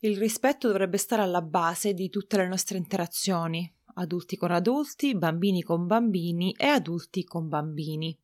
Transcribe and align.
Il 0.00 0.16
rispetto 0.16 0.68
dovrebbe 0.68 0.96
stare 0.96 1.22
alla 1.22 1.42
base 1.42 1.92
di 1.92 2.08
tutte 2.08 2.36
le 2.36 2.46
nostre 2.46 2.78
interazioni, 2.78 3.68
adulti 3.94 4.36
con 4.36 4.52
adulti, 4.52 5.16
bambini 5.16 5.62
con 5.62 5.88
bambini 5.88 6.54
e 6.56 6.66
adulti 6.66 7.24
con 7.24 7.48
bambini. 7.48 8.16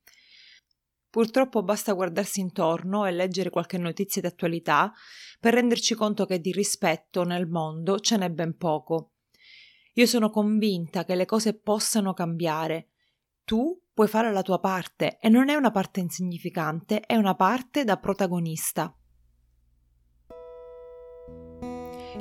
Purtroppo 1.10 1.64
basta 1.64 1.92
guardarsi 1.92 2.38
intorno 2.38 3.06
e 3.06 3.10
leggere 3.10 3.50
qualche 3.50 3.76
notizia 3.76 4.20
di 4.20 4.28
attualità 4.28 4.92
per 5.40 5.54
renderci 5.54 5.96
conto 5.96 6.26
che 6.26 6.40
di 6.40 6.52
rispetto 6.52 7.24
nel 7.24 7.48
mondo 7.48 7.98
ce 7.98 8.18
n'è 8.18 8.30
ben 8.30 8.56
poco. 8.56 9.14
Io 9.94 10.06
sono 10.06 10.30
convinta 10.30 11.04
che 11.04 11.16
le 11.16 11.24
cose 11.24 11.54
possano 11.54 12.12
cambiare. 12.14 12.90
Tu 13.42 13.80
puoi 13.92 14.06
fare 14.06 14.32
la 14.32 14.42
tua 14.42 14.60
parte 14.60 15.18
e 15.18 15.28
non 15.28 15.48
è 15.48 15.56
una 15.56 15.72
parte 15.72 15.98
insignificante, 15.98 17.00
è 17.00 17.16
una 17.16 17.34
parte 17.34 17.82
da 17.82 17.96
protagonista. 17.96 18.96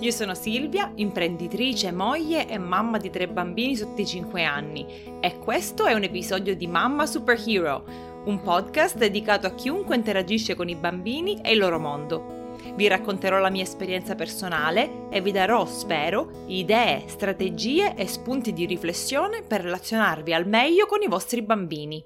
Io 0.04 0.12
sono 0.12 0.36
Silvia, 0.36 0.92
imprenditrice, 0.96 1.94
moglie 1.94 2.50
e 2.50 2.58
mamma 2.58 2.98
di 2.98 3.10
tre 3.10 3.30
bambini 3.30 3.74
sotto 3.78 4.02
i 4.02 4.06
5 4.06 4.44
anni 4.44 4.86
e 5.22 5.40
questo 5.40 5.86
è 5.86 5.94
un 5.94 6.04
episodio 6.04 6.58
di 6.58 6.68
Mamma 6.68 7.06
Superhero, 7.06 7.86
un 8.26 8.42
podcast 8.42 8.98
dedicato 8.98 9.48
a 9.48 9.56
chiunque 9.56 9.96
interagisce 9.96 10.56
con 10.56 10.68
i 10.68 10.76
bambini 10.76 11.40
e 11.40 11.54
il 11.54 11.60
loro 11.60 11.80
mondo. 11.80 12.58
Vi 12.76 12.86
racconterò 12.86 13.38
la 13.38 13.50
mia 13.50 13.64
esperienza 13.64 14.14
personale 14.14 15.08
e 15.10 15.22
vi 15.22 15.32
darò, 15.32 15.66
spero, 15.66 16.44
idee, 16.48 17.08
strategie 17.08 17.96
e 17.96 18.06
spunti 18.06 18.52
di 18.52 18.66
riflessione 18.66 19.42
per 19.42 19.62
relazionarvi 19.62 20.34
al 20.34 20.46
meglio 20.46 20.86
con 20.86 21.02
i 21.02 21.08
vostri 21.08 21.42
bambini. 21.44 22.04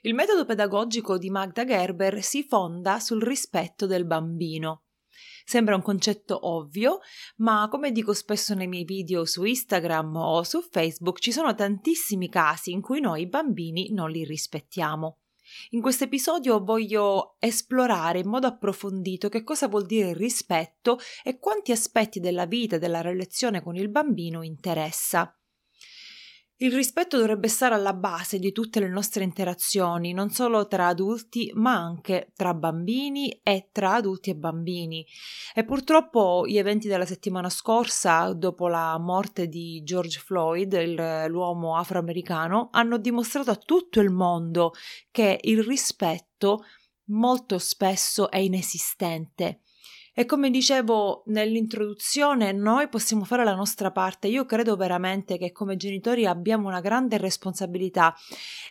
Il 0.00 0.14
metodo 0.14 0.46
pedagogico 0.46 1.18
di 1.18 1.28
Magda 1.28 1.66
Gerber 1.66 2.22
si 2.22 2.44
fonda 2.44 2.98
sul 2.98 3.22
rispetto 3.22 3.84
del 3.84 4.06
bambino. 4.06 4.83
Sembra 5.44 5.74
un 5.74 5.82
concetto 5.82 6.48
ovvio, 6.48 7.00
ma 7.36 7.68
come 7.70 7.92
dico 7.92 8.14
spesso 8.14 8.54
nei 8.54 8.66
miei 8.66 8.84
video 8.84 9.26
su 9.26 9.44
Instagram 9.44 10.16
o 10.16 10.42
su 10.42 10.62
Facebook, 10.62 11.18
ci 11.18 11.32
sono 11.32 11.54
tantissimi 11.54 12.30
casi 12.30 12.72
in 12.72 12.80
cui 12.80 13.00
noi 13.00 13.28
bambini 13.28 13.92
non 13.92 14.10
li 14.10 14.24
rispettiamo. 14.24 15.18
In 15.70 15.82
questo 15.82 16.04
episodio 16.04 16.64
voglio 16.64 17.36
esplorare 17.38 18.20
in 18.20 18.28
modo 18.28 18.46
approfondito 18.46 19.28
che 19.28 19.42
cosa 19.42 19.68
vuol 19.68 19.84
dire 19.84 20.14
rispetto 20.14 20.98
e 21.22 21.38
quanti 21.38 21.72
aspetti 21.72 22.20
della 22.20 22.46
vita 22.46 22.76
e 22.76 22.78
della 22.78 23.02
relazione 23.02 23.62
con 23.62 23.76
il 23.76 23.90
bambino 23.90 24.42
interessa. 24.42 25.38
Il 26.64 26.72
rispetto 26.72 27.18
dovrebbe 27.18 27.48
stare 27.48 27.74
alla 27.74 27.92
base 27.92 28.38
di 28.38 28.50
tutte 28.50 28.80
le 28.80 28.88
nostre 28.88 29.22
interazioni, 29.22 30.14
non 30.14 30.30
solo 30.30 30.66
tra 30.66 30.86
adulti, 30.86 31.52
ma 31.56 31.74
anche 31.74 32.32
tra 32.34 32.54
bambini 32.54 33.38
e 33.42 33.68
tra 33.70 33.96
adulti 33.96 34.30
e 34.30 34.34
bambini. 34.34 35.06
E 35.54 35.62
purtroppo 35.66 36.46
gli 36.46 36.56
eventi 36.56 36.88
della 36.88 37.04
settimana 37.04 37.50
scorsa, 37.50 38.32
dopo 38.32 38.66
la 38.68 38.98
morte 38.98 39.46
di 39.46 39.82
George 39.84 40.18
Floyd, 40.20 40.72
il, 40.72 41.26
l'uomo 41.28 41.76
afroamericano, 41.76 42.70
hanno 42.72 42.96
dimostrato 42.96 43.50
a 43.50 43.56
tutto 43.56 44.00
il 44.00 44.08
mondo 44.08 44.72
che 45.10 45.38
il 45.42 45.62
rispetto 45.62 46.64
molto 47.08 47.58
spesso 47.58 48.30
è 48.30 48.38
inesistente 48.38 49.63
e 50.16 50.26
come 50.26 50.48
dicevo 50.48 51.24
nell'introduzione, 51.26 52.52
noi 52.52 52.88
possiamo 52.88 53.24
fare 53.24 53.42
la 53.42 53.56
nostra 53.56 53.90
parte. 53.90 54.28
Io 54.28 54.46
credo 54.46 54.76
veramente 54.76 55.36
che 55.38 55.50
come 55.50 55.76
genitori 55.76 56.24
abbiamo 56.24 56.68
una 56.68 56.80
grande 56.80 57.18
responsabilità 57.18 58.14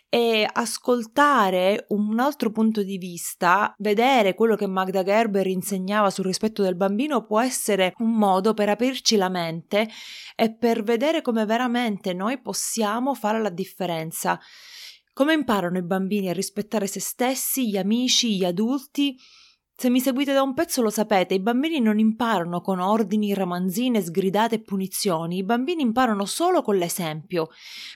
e 0.08 0.48
ascoltare 0.50 1.84
un 1.88 2.18
altro 2.18 2.50
punto 2.50 2.82
di 2.82 2.96
vista, 2.96 3.74
vedere 3.76 4.34
quello 4.34 4.56
che 4.56 4.66
Magda 4.66 5.02
Gerber 5.02 5.46
insegnava 5.46 6.08
sul 6.08 6.24
rispetto 6.24 6.62
del 6.62 6.76
bambino 6.76 7.26
può 7.26 7.40
essere 7.40 7.92
un 7.98 8.12
modo 8.12 8.54
per 8.54 8.70
aprirci 8.70 9.16
la 9.16 9.28
mente 9.28 9.86
e 10.34 10.54
per 10.54 10.82
vedere 10.82 11.20
come 11.20 11.44
veramente 11.44 12.14
noi 12.14 12.40
possiamo 12.40 13.12
fare 13.12 13.42
la 13.42 13.50
differenza. 13.50 14.40
Come 15.12 15.34
imparano 15.34 15.76
i 15.76 15.84
bambini 15.84 16.30
a 16.30 16.32
rispettare 16.32 16.86
se 16.86 17.00
stessi, 17.00 17.68
gli 17.68 17.76
amici, 17.76 18.34
gli 18.36 18.44
adulti? 18.44 19.16
Se 19.76 19.90
mi 19.90 19.98
seguite 19.98 20.32
da 20.32 20.42
un 20.42 20.54
pezzo 20.54 20.82
lo 20.82 20.88
sapete, 20.88 21.34
i 21.34 21.40
bambini 21.40 21.80
non 21.80 21.98
imparano 21.98 22.60
con 22.60 22.78
ordini, 22.78 23.34
ramanzine, 23.34 24.00
sgridate 24.00 24.54
e 24.54 24.60
punizioni, 24.60 25.38
i 25.38 25.42
bambini 25.42 25.82
imparano 25.82 26.26
solo 26.26 26.62
con 26.62 26.76
l'esempio. 26.76 27.48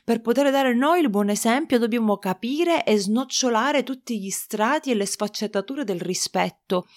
Per 0.03 0.21
poter 0.21 0.51
dare 0.51 0.75
noi 0.75 1.01
il 1.01 1.09
buon 1.09 1.31
esempio 1.31 1.79
dobbiamo 1.79 2.19
capire 2.19 2.85
e 2.85 2.99
snocciolare 2.99 3.85
tutti 3.85 4.21
gli 4.21 4.29
strati 4.29 4.91
e 4.91 4.95
le 4.95 5.07
sfaccettature 5.07 5.85
del 5.85 6.01
rispetto. 6.01 6.89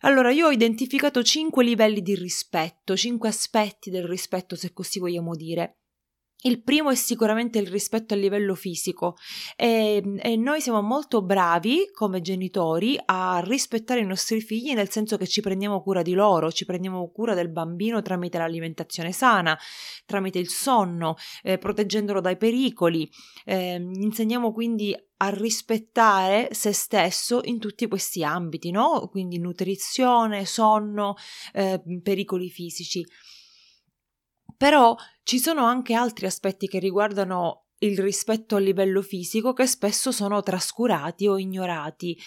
Allora, 0.00 0.30
io 0.30 0.48
ho 0.48 0.52
identificato 0.52 1.22
cinque 1.22 1.64
livelli 1.64 2.02
di 2.02 2.14
rispetto, 2.14 2.94
cinque 2.96 3.30
aspetti 3.30 3.88
del 3.88 4.04
rispetto, 4.04 4.56
se 4.56 4.74
così 4.74 4.98
vogliamo 4.98 5.34
dire. 5.34 5.78
Il 6.42 6.62
primo 6.62 6.90
è 6.90 6.94
sicuramente 6.94 7.58
il 7.58 7.66
rispetto 7.66 8.14
a 8.14 8.16
livello 8.16 8.54
fisico 8.54 9.16
e, 9.56 10.00
e, 10.20 10.36
noi 10.36 10.60
siamo 10.60 10.80
molto 10.82 11.20
bravi 11.20 11.90
come 11.92 12.20
genitori 12.20 12.96
a 13.06 13.42
rispettare 13.44 14.00
i 14.00 14.06
nostri 14.06 14.40
figli 14.40 14.72
nel 14.72 14.88
senso 14.88 15.16
che 15.16 15.26
ci 15.26 15.40
prendiamo 15.40 15.82
cura 15.82 16.00
di 16.00 16.12
loro, 16.12 16.52
ci 16.52 16.64
prendiamo 16.64 17.10
cura 17.10 17.34
del 17.34 17.48
bambino 17.50 18.02
tramite 18.02 18.38
l'alimentazione 18.38 19.10
sana, 19.10 19.58
tramite 20.06 20.38
il 20.38 20.48
sonno, 20.48 21.16
eh, 21.42 21.58
proteggendolo 21.58 22.20
dai 22.20 22.36
pericoli. 22.36 23.10
Eh, 23.44 23.74
insegniamo 23.74 24.52
quindi 24.52 24.96
a 25.16 25.30
rispettare 25.30 26.50
se 26.52 26.72
stesso 26.72 27.40
in 27.42 27.58
tutti 27.58 27.88
questi 27.88 28.22
ambiti, 28.22 28.70
no? 28.70 29.08
Quindi 29.10 29.40
nutrizione, 29.40 30.44
sonno, 30.44 31.16
eh, 31.52 31.82
pericoli 32.00 32.48
fisici. 32.48 33.04
Però 34.58 34.94
ci 35.22 35.38
sono 35.38 35.64
anche 35.64 35.94
altri 35.94 36.26
aspetti 36.26 36.66
che 36.66 36.78
riguardano 36.78 37.68
il 37.78 37.96
rispetto 37.98 38.56
a 38.56 38.58
livello 38.58 39.02
fisico 39.02 39.52
che 39.52 39.66
spesso 39.66 40.10
sono 40.10 40.42
trascurati 40.42 41.28
o 41.28 41.38
ignorati, 41.38 42.18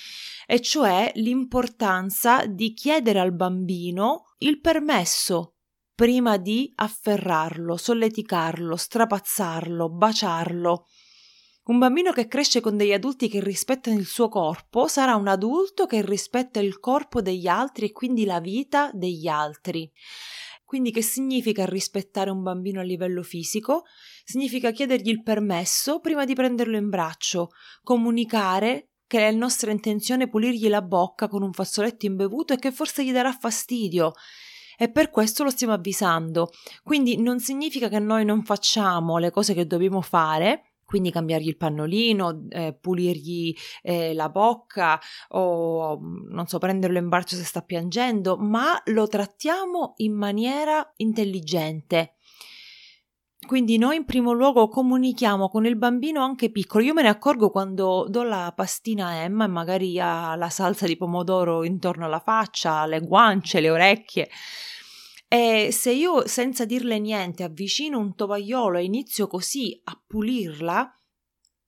e 0.47 0.61
cioè 0.61 1.11
l'importanza 1.15 2.45
di 2.45 2.73
chiedere 2.73 3.19
al 3.19 3.33
bambino 3.33 4.33
il 4.39 4.61
permesso 4.61 5.55
prima 5.93 6.37
di 6.37 6.71
afferrarlo, 6.75 7.77
solleticarlo, 7.77 8.75
strapazzarlo, 8.75 9.89
baciarlo. 9.89 10.87
Un 11.63 11.77
bambino 11.77 12.11
che 12.11 12.27
cresce 12.27 12.59
con 12.59 12.75
degli 12.75 12.91
adulti 12.91 13.27
che 13.27 13.39
rispettano 13.39 13.99
il 13.99 14.07
suo 14.07 14.27
corpo 14.27 14.87
sarà 14.87 15.15
un 15.15 15.27
adulto 15.27 15.85
che 15.85 16.03
rispetta 16.03 16.59
il 16.59 16.79
corpo 16.79 17.21
degli 17.21 17.45
altri 17.45 17.85
e 17.85 17.91
quindi 17.91 18.25
la 18.25 18.39
vita 18.39 18.89
degli 18.93 19.27
altri. 19.27 19.91
Quindi 20.71 20.91
che 20.91 21.01
significa 21.01 21.65
rispettare 21.65 22.29
un 22.29 22.43
bambino 22.43 22.79
a 22.79 22.83
livello 22.83 23.23
fisico? 23.23 23.83
Significa 24.23 24.71
chiedergli 24.71 25.09
il 25.09 25.21
permesso 25.21 25.99
prima 25.99 26.23
di 26.23 26.33
prenderlo 26.33 26.77
in 26.77 26.87
braccio, 26.87 27.49
comunicare 27.83 28.91
che 29.05 29.27
è 29.27 29.31
nostra 29.33 29.71
intenzione 29.71 30.29
pulirgli 30.29 30.69
la 30.69 30.81
bocca 30.81 31.27
con 31.27 31.43
un 31.43 31.51
fazzoletto 31.51 32.05
imbevuto 32.05 32.53
e 32.53 32.57
che 32.57 32.71
forse 32.71 33.03
gli 33.03 33.11
darà 33.11 33.33
fastidio 33.33 34.13
e 34.77 34.89
per 34.89 35.09
questo 35.09 35.43
lo 35.43 35.49
stiamo 35.49 35.73
avvisando. 35.73 36.51
Quindi 36.83 37.21
non 37.21 37.41
significa 37.41 37.89
che 37.89 37.99
noi 37.99 38.23
non 38.23 38.45
facciamo 38.45 39.17
le 39.17 39.29
cose 39.29 39.53
che 39.53 39.67
dobbiamo 39.67 39.99
fare, 39.99 40.70
quindi 40.91 41.09
cambiargli 41.09 41.47
il 41.47 41.55
pannolino, 41.55 42.47
eh, 42.49 42.73
pulirgli 42.73 43.55
eh, 43.81 44.13
la 44.13 44.27
bocca 44.27 44.99
o 45.29 45.97
non 46.01 46.47
so, 46.47 46.57
prenderlo 46.57 46.97
in 46.97 47.07
braccio 47.07 47.37
se 47.37 47.45
sta 47.45 47.61
piangendo, 47.61 48.35
ma 48.35 48.77
lo 48.87 49.07
trattiamo 49.07 49.93
in 49.97 50.11
maniera 50.11 50.85
intelligente. 50.97 52.15
Quindi 53.47 53.77
noi 53.77 53.95
in 53.95 54.03
primo 54.03 54.33
luogo 54.33 54.67
comunichiamo 54.67 55.47
con 55.47 55.65
il 55.65 55.77
bambino 55.77 56.21
anche 56.21 56.51
piccolo. 56.51 56.83
Io 56.83 56.93
me 56.93 57.03
ne 57.03 57.07
accorgo 57.07 57.51
quando 57.51 58.05
do 58.09 58.23
la 58.23 58.51
pastina 58.53 59.07
a 59.07 59.13
Emma 59.13 59.45
e 59.45 59.47
magari 59.47 59.97
ha 59.97 60.35
la 60.35 60.49
salsa 60.49 60.85
di 60.85 60.97
pomodoro 60.97 61.63
intorno 61.63 62.03
alla 62.03 62.19
faccia, 62.19 62.85
le 62.85 62.99
guance, 62.99 63.61
le 63.61 63.69
orecchie. 63.69 64.29
E 65.33 65.69
se 65.71 65.91
io 65.93 66.27
senza 66.27 66.65
dirle 66.65 66.99
niente 66.99 67.43
avvicino 67.43 67.97
un 67.97 68.15
tovagliolo 68.15 68.77
e 68.77 68.83
inizio 68.83 69.27
così 69.27 69.79
a 69.85 69.97
pulirla, 70.05 71.00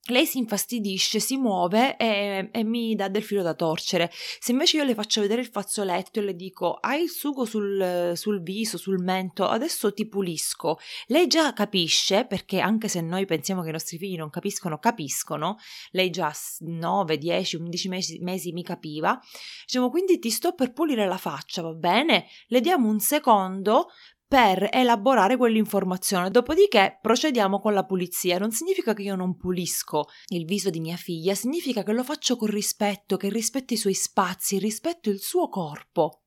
lei 0.08 0.26
si 0.26 0.38
infastidisce, 0.38 1.18
si 1.18 1.38
muove 1.38 1.96
e, 1.96 2.50
e, 2.52 2.64
mi 2.64 2.94
dà 2.94 3.08
del 3.08 3.22
filo 3.22 3.42
da 3.42 3.54
torcere. 3.54 4.10
Se 4.12 4.52
invece 4.52 4.76
io 4.76 4.84
le 4.84 4.94
faccio 4.94 5.22
vedere 5.22 5.40
il 5.40 5.46
fazzoletto 5.46 6.18
e 6.18 6.22
le 6.22 6.36
dico 6.36 6.74
hai 6.74 7.04
il 7.04 7.10
sugo 7.10 7.46
sul, 7.46 8.12
sul, 8.14 8.42
viso, 8.42 8.76
sul 8.76 9.02
mento, 9.02 9.46
adesso 9.46 9.94
ti 9.94 10.06
pulisco, 10.06 10.78
lei 11.06 11.26
già 11.26 11.54
capisce, 11.54 12.26
perché 12.26 12.60
anche 12.60 12.88
se 12.88 13.00
noi 13.00 13.24
pensiamo 13.24 13.62
che 13.62 13.70
i 13.70 13.72
nostri 13.72 13.96
figli 13.96 14.16
non 14.16 14.28
capiscono, 14.28 14.78
capiscono, 14.78 15.56
lei 15.92 16.10
già 16.10 16.32
9, 16.58 17.16
10, 17.16 17.56
11 17.56 17.88
mesi, 17.88 18.18
mesi 18.20 18.52
mi 18.52 18.62
capiva, 18.62 19.18
diciamo 19.64 19.88
quindi 19.88 20.18
ti 20.18 20.28
sto 20.28 20.52
per 20.52 20.72
pulire 20.72 21.06
la 21.06 21.16
faccia, 21.16 21.62
va 21.62 21.72
bene? 21.72 22.26
Le 22.48 22.60
diamo 22.60 22.88
un 22.88 23.00
secondo 23.00 23.88
per 24.26 24.68
elaborare 24.72 25.36
quell'informazione. 25.36 26.30
Dopodiché 26.30 26.98
procediamo 27.00 27.60
con 27.60 27.74
la 27.74 27.84
pulizia. 27.84 28.38
Non 28.38 28.50
significa 28.50 28.94
che 28.94 29.02
io 29.02 29.16
non 29.16 29.36
pulisco 29.36 30.06
il 30.28 30.44
viso 30.44 30.70
di 30.70 30.80
mia 30.80 30.96
figlia, 30.96 31.34
significa 31.34 31.82
che 31.82 31.92
lo 31.92 32.02
faccio 32.02 32.36
con 32.36 32.48
rispetto, 32.48 33.16
che 33.16 33.28
rispetto 33.28 33.74
i 33.74 33.78
suoi 33.78 33.94
spazi, 33.94 34.58
rispetto 34.58 35.10
il 35.10 35.20
suo 35.20 35.48
corpo. 35.48 36.22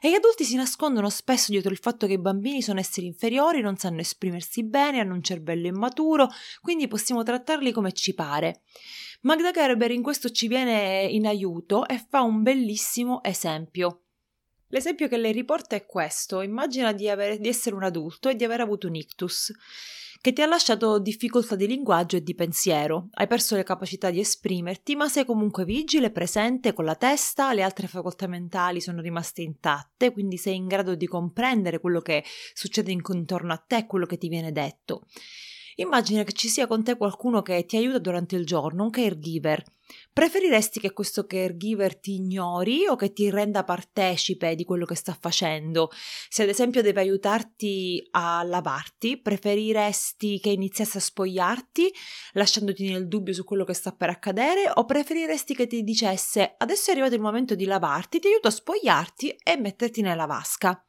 E 0.00 0.10
gli 0.10 0.14
adulti 0.14 0.44
si 0.44 0.56
nascondono 0.56 1.10
spesso 1.10 1.52
dietro 1.52 1.70
il 1.70 1.78
fatto 1.78 2.06
che 2.06 2.14
i 2.14 2.20
bambini 2.20 2.62
sono 2.62 2.80
esseri 2.80 3.06
inferiori, 3.06 3.60
non 3.60 3.76
sanno 3.76 4.00
esprimersi 4.00 4.64
bene, 4.64 4.98
hanno 4.98 5.14
un 5.14 5.22
cervello 5.22 5.66
immaturo, 5.66 6.28
quindi 6.60 6.88
possiamo 6.88 7.22
trattarli 7.22 7.70
come 7.70 7.92
ci 7.92 8.14
pare. 8.14 8.62
Magda 9.22 9.52
Gerber 9.52 9.92
in 9.92 10.02
questo 10.02 10.30
ci 10.30 10.48
viene 10.48 11.04
in 11.04 11.26
aiuto 11.26 11.86
e 11.86 12.04
fa 12.08 12.22
un 12.22 12.42
bellissimo 12.42 13.22
esempio. 13.22 14.06
L'esempio 14.72 15.06
che 15.06 15.18
lei 15.18 15.32
riporta 15.32 15.76
è 15.76 15.84
questo: 15.84 16.40
immagina 16.40 16.92
di, 16.92 17.08
avere, 17.08 17.38
di 17.38 17.48
essere 17.48 17.76
un 17.76 17.82
adulto 17.82 18.30
e 18.30 18.34
di 18.34 18.44
aver 18.44 18.60
avuto 18.60 18.86
un 18.86 18.94
ictus 18.94 19.52
che 20.22 20.32
ti 20.32 20.40
ha 20.40 20.46
lasciato 20.46 20.98
difficoltà 20.98 21.56
di 21.56 21.66
linguaggio 21.66 22.16
e 22.16 22.22
di 22.22 22.34
pensiero. 22.34 23.08
Hai 23.12 23.26
perso 23.26 23.54
le 23.54 23.64
capacità 23.64 24.08
di 24.08 24.20
esprimerti, 24.20 24.94
ma 24.94 25.08
sei 25.08 25.26
comunque 25.26 25.64
vigile, 25.64 26.10
presente 26.10 26.72
con 26.72 26.84
la 26.84 26.94
testa, 26.94 27.52
le 27.52 27.62
altre 27.62 27.86
facoltà 27.86 28.26
mentali 28.28 28.80
sono 28.80 29.02
rimaste 29.02 29.42
intatte, 29.42 30.12
quindi 30.12 30.38
sei 30.38 30.54
in 30.56 30.68
grado 30.68 30.94
di 30.94 31.06
comprendere 31.06 31.80
quello 31.80 32.00
che 32.00 32.24
succede 32.54 32.92
intorno 32.92 33.52
a 33.52 33.58
te, 33.58 33.84
quello 33.86 34.06
che 34.06 34.16
ti 34.16 34.28
viene 34.28 34.52
detto. 34.52 35.06
Immagina 35.76 36.22
che 36.24 36.32
ci 36.32 36.48
sia 36.48 36.66
con 36.66 36.82
te 36.82 36.96
qualcuno 36.96 37.42
che 37.42 37.64
ti 37.64 37.76
aiuta 37.76 37.98
durante 37.98 38.36
il 38.36 38.44
giorno, 38.44 38.84
un 38.84 38.90
caregiver. 38.90 39.62
Preferiresti 40.12 40.80
che 40.80 40.92
questo 40.92 41.26
caregiver 41.26 41.98
ti 41.98 42.14
ignori 42.14 42.86
o 42.86 42.96
che 42.96 43.12
ti 43.12 43.30
renda 43.30 43.64
partecipe 43.64 44.54
di 44.54 44.64
quello 44.64 44.84
che 44.84 44.94
sta 44.94 45.16
facendo? 45.18 45.90
Se 46.28 46.42
ad 46.42 46.48
esempio 46.48 46.82
deve 46.82 47.00
aiutarti 47.00 48.06
a 48.12 48.42
lavarti, 48.42 49.20
preferiresti 49.20 50.40
che 50.40 50.50
iniziasse 50.50 50.98
a 50.98 51.00
spogliarti, 51.00 51.92
lasciandoti 52.32 52.90
nel 52.90 53.08
dubbio 53.08 53.34
su 53.34 53.44
quello 53.44 53.64
che 53.64 53.74
sta 53.74 53.92
per 53.92 54.10
accadere, 54.10 54.70
o 54.72 54.84
preferiresti 54.84 55.54
che 55.54 55.66
ti 55.66 55.82
dicesse 55.82 56.54
adesso 56.58 56.90
è 56.90 56.92
arrivato 56.92 57.14
il 57.14 57.20
momento 57.20 57.54
di 57.54 57.64
lavarti, 57.64 58.18
ti 58.18 58.28
aiuto 58.28 58.48
a 58.48 58.52
spogliarti 58.52 59.36
e 59.42 59.56
metterti 59.56 60.00
nella 60.00 60.26
vasca? 60.26 60.84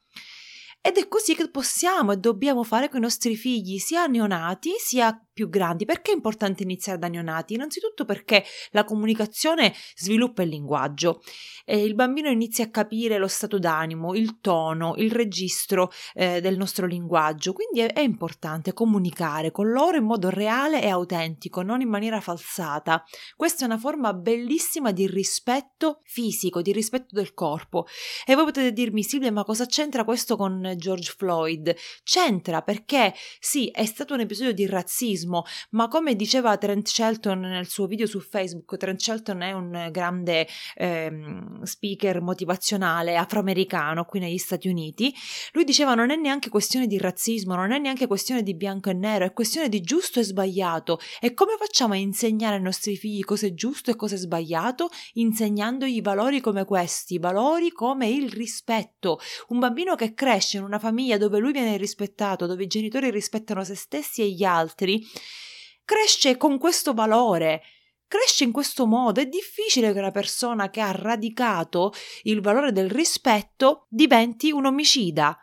Ed 0.85 0.97
è 0.97 1.07
così 1.07 1.33
che 1.33 1.49
possiamo 1.49 2.11
e 2.11 2.17
dobbiamo 2.17 2.61
fare 2.65 2.89
con 2.89 2.97
i 2.99 3.03
nostri 3.03 3.37
figli, 3.37 3.77
sia 3.77 4.05
neonati 4.05 4.73
sia 4.77 5.17
più 5.33 5.49
grandi. 5.49 5.85
Perché 5.85 6.11
è 6.11 6.15
importante 6.15 6.63
iniziare 6.63 6.99
da 6.99 7.07
neonati? 7.07 7.55
Innanzitutto 7.55 8.05
perché 8.05 8.43
la 8.71 8.83
comunicazione 8.83 9.73
sviluppa 9.95 10.43
il 10.43 10.49
linguaggio 10.49 11.21
e 11.65 11.83
il 11.83 11.95
bambino 11.95 12.29
inizia 12.29 12.65
a 12.65 12.69
capire 12.69 13.17
lo 13.17 13.27
stato 13.27 13.57
d'animo, 13.57 14.13
il 14.13 14.39
tono, 14.39 14.93
il 14.97 15.11
registro 15.11 15.91
eh, 16.13 16.39
del 16.39 16.57
nostro 16.57 16.85
linguaggio. 16.85 17.53
Quindi 17.53 17.79
è, 17.79 17.93
è 17.93 18.01
importante 18.01 18.73
comunicare 18.73 19.51
con 19.51 19.71
loro 19.71 19.97
in 19.97 20.03
modo 20.03 20.29
reale 20.29 20.81
e 20.81 20.89
autentico, 20.89 21.61
non 21.63 21.81
in 21.81 21.89
maniera 21.89 22.21
falsata. 22.21 23.03
Questa 23.35 23.63
è 23.63 23.65
una 23.65 23.77
forma 23.77 24.13
bellissima 24.13 24.91
di 24.91 25.07
rispetto 25.07 26.01
fisico, 26.03 26.61
di 26.61 26.71
rispetto 26.71 27.15
del 27.15 27.33
corpo. 27.33 27.87
E 28.25 28.35
voi 28.35 28.45
potete 28.45 28.71
dirmi, 28.71 29.03
Silvia, 29.03 29.31
ma 29.31 29.43
cosa 29.43 29.65
c'entra 29.65 30.03
questo 30.03 30.35
con 30.35 30.73
George 30.77 31.13
Floyd? 31.17 31.75
C'entra 32.03 32.61
perché 32.61 33.13
sì, 33.39 33.69
è 33.69 33.85
stato 33.85 34.13
un 34.13 34.19
episodio 34.19 34.53
di 34.53 34.65
razzismo 34.65 35.22
razzismo, 35.23 35.43
ma 35.71 35.87
come 35.87 36.15
diceva 36.15 36.57
Trent 36.57 36.87
Shelton 36.87 37.39
nel 37.39 37.67
suo 37.67 37.87
video 37.87 38.05
su 38.05 38.19
Facebook, 38.19 38.77
Trent 38.77 38.99
Shelton 38.99 39.41
è 39.41 39.51
un 39.53 39.89
grande 39.91 40.47
ehm, 40.75 41.63
speaker 41.63 42.21
motivazionale 42.21 43.15
afroamericano 43.15 44.05
qui 44.05 44.19
negli 44.19 44.37
Stati 44.37 44.67
Uniti, 44.67 45.13
lui 45.53 45.63
diceva 45.63 45.95
non 45.95 46.11
è 46.11 46.15
neanche 46.15 46.49
questione 46.49 46.87
di 46.87 46.97
razzismo, 46.97 47.55
non 47.55 47.71
è 47.71 47.79
neanche 47.79 48.07
questione 48.07 48.43
di 48.43 48.55
bianco 48.55 48.89
e 48.89 48.93
nero, 48.93 49.25
è 49.25 49.33
questione 49.33 49.69
di 49.69 49.81
giusto 49.81 50.19
e 50.19 50.23
sbagliato. 50.23 50.99
E 51.19 51.33
come 51.33 51.55
facciamo 51.57 51.93
a 51.93 51.97
insegnare 51.97 52.55
ai 52.55 52.61
nostri 52.61 52.97
figli 52.97 53.23
cosa 53.23 53.47
è 53.47 53.53
giusto 53.53 53.91
e 53.91 53.95
cosa 53.95 54.15
è 54.15 54.17
sbagliato? 54.17 54.89
Insegnandogli 55.13 56.01
valori 56.01 56.41
come 56.41 56.65
questi, 56.65 57.17
valori 57.17 57.71
come 57.71 58.09
il 58.09 58.29
rispetto. 58.31 59.19
Un 59.49 59.59
bambino 59.59 59.95
che 59.95 60.13
cresce 60.13 60.57
in 60.57 60.63
una 60.63 60.79
famiglia 60.79 61.17
dove 61.17 61.39
lui 61.39 61.51
viene 61.51 61.77
rispettato, 61.77 62.45
dove 62.45 62.63
i 62.63 62.67
genitori 62.67 63.09
rispettano 63.09 63.63
se 63.63 63.75
stessi 63.75 64.21
e 64.21 64.29
gli 64.29 64.43
altri, 64.43 65.05
cresce 65.83 66.37
con 66.37 66.57
questo 66.57 66.93
valore, 66.93 67.61
cresce 68.07 68.43
in 68.43 68.51
questo 68.51 68.85
modo. 68.85 69.19
È 69.19 69.25
difficile 69.25 69.91
che 69.91 69.99
una 69.99 70.11
persona 70.11 70.69
che 70.69 70.81
ha 70.81 70.91
radicato 70.91 71.93
il 72.23 72.41
valore 72.41 72.71
del 72.71 72.89
rispetto 72.89 73.87
diventi 73.89 74.51
un 74.51 74.65
omicida, 74.65 75.37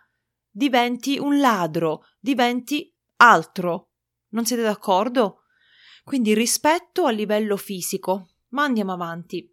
diventi 0.49 1.19
un 1.19 1.39
ladro, 1.39 2.07
diventi 2.19 2.93
altro. 3.17 3.91
Non 4.31 4.47
siete 4.47 4.63
d'accordo? 4.63 5.43
Quindi 6.05 6.35
rispetto 6.35 7.07
a 7.07 7.11
livello 7.11 7.57
fisico. 7.57 8.29
Ma 8.51 8.65
andiamo 8.65 8.93
avanti. 8.93 9.49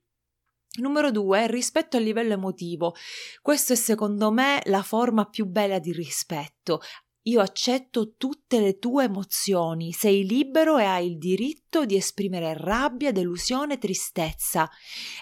Numero 0.80 1.12
due, 1.12 1.48
rispetto 1.48 1.98
a 1.98 2.00
livello 2.00 2.34
emotivo. 2.34 2.96
Questo 3.42 3.74
è 3.74 3.75
secondo 3.75 4.31
me 4.31 4.62
la 4.66 4.84
forma 4.84 5.25
più 5.25 5.46
bella 5.46 5.80
di 5.80 5.92
rispetto. 5.92 6.81
Io 7.27 7.41
accetto 7.41 8.13
tutte 8.15 8.62
le 8.62 8.79
tue 8.79 9.03
emozioni, 9.03 9.91
sei 9.91 10.25
libero 10.25 10.77
e 10.77 10.85
hai 10.85 11.07
il 11.07 11.18
diritto 11.18 11.85
di 11.85 11.97
esprimere 11.97 12.53
rabbia, 12.53 13.12
delusione, 13.12 13.77
tristezza 13.77 14.69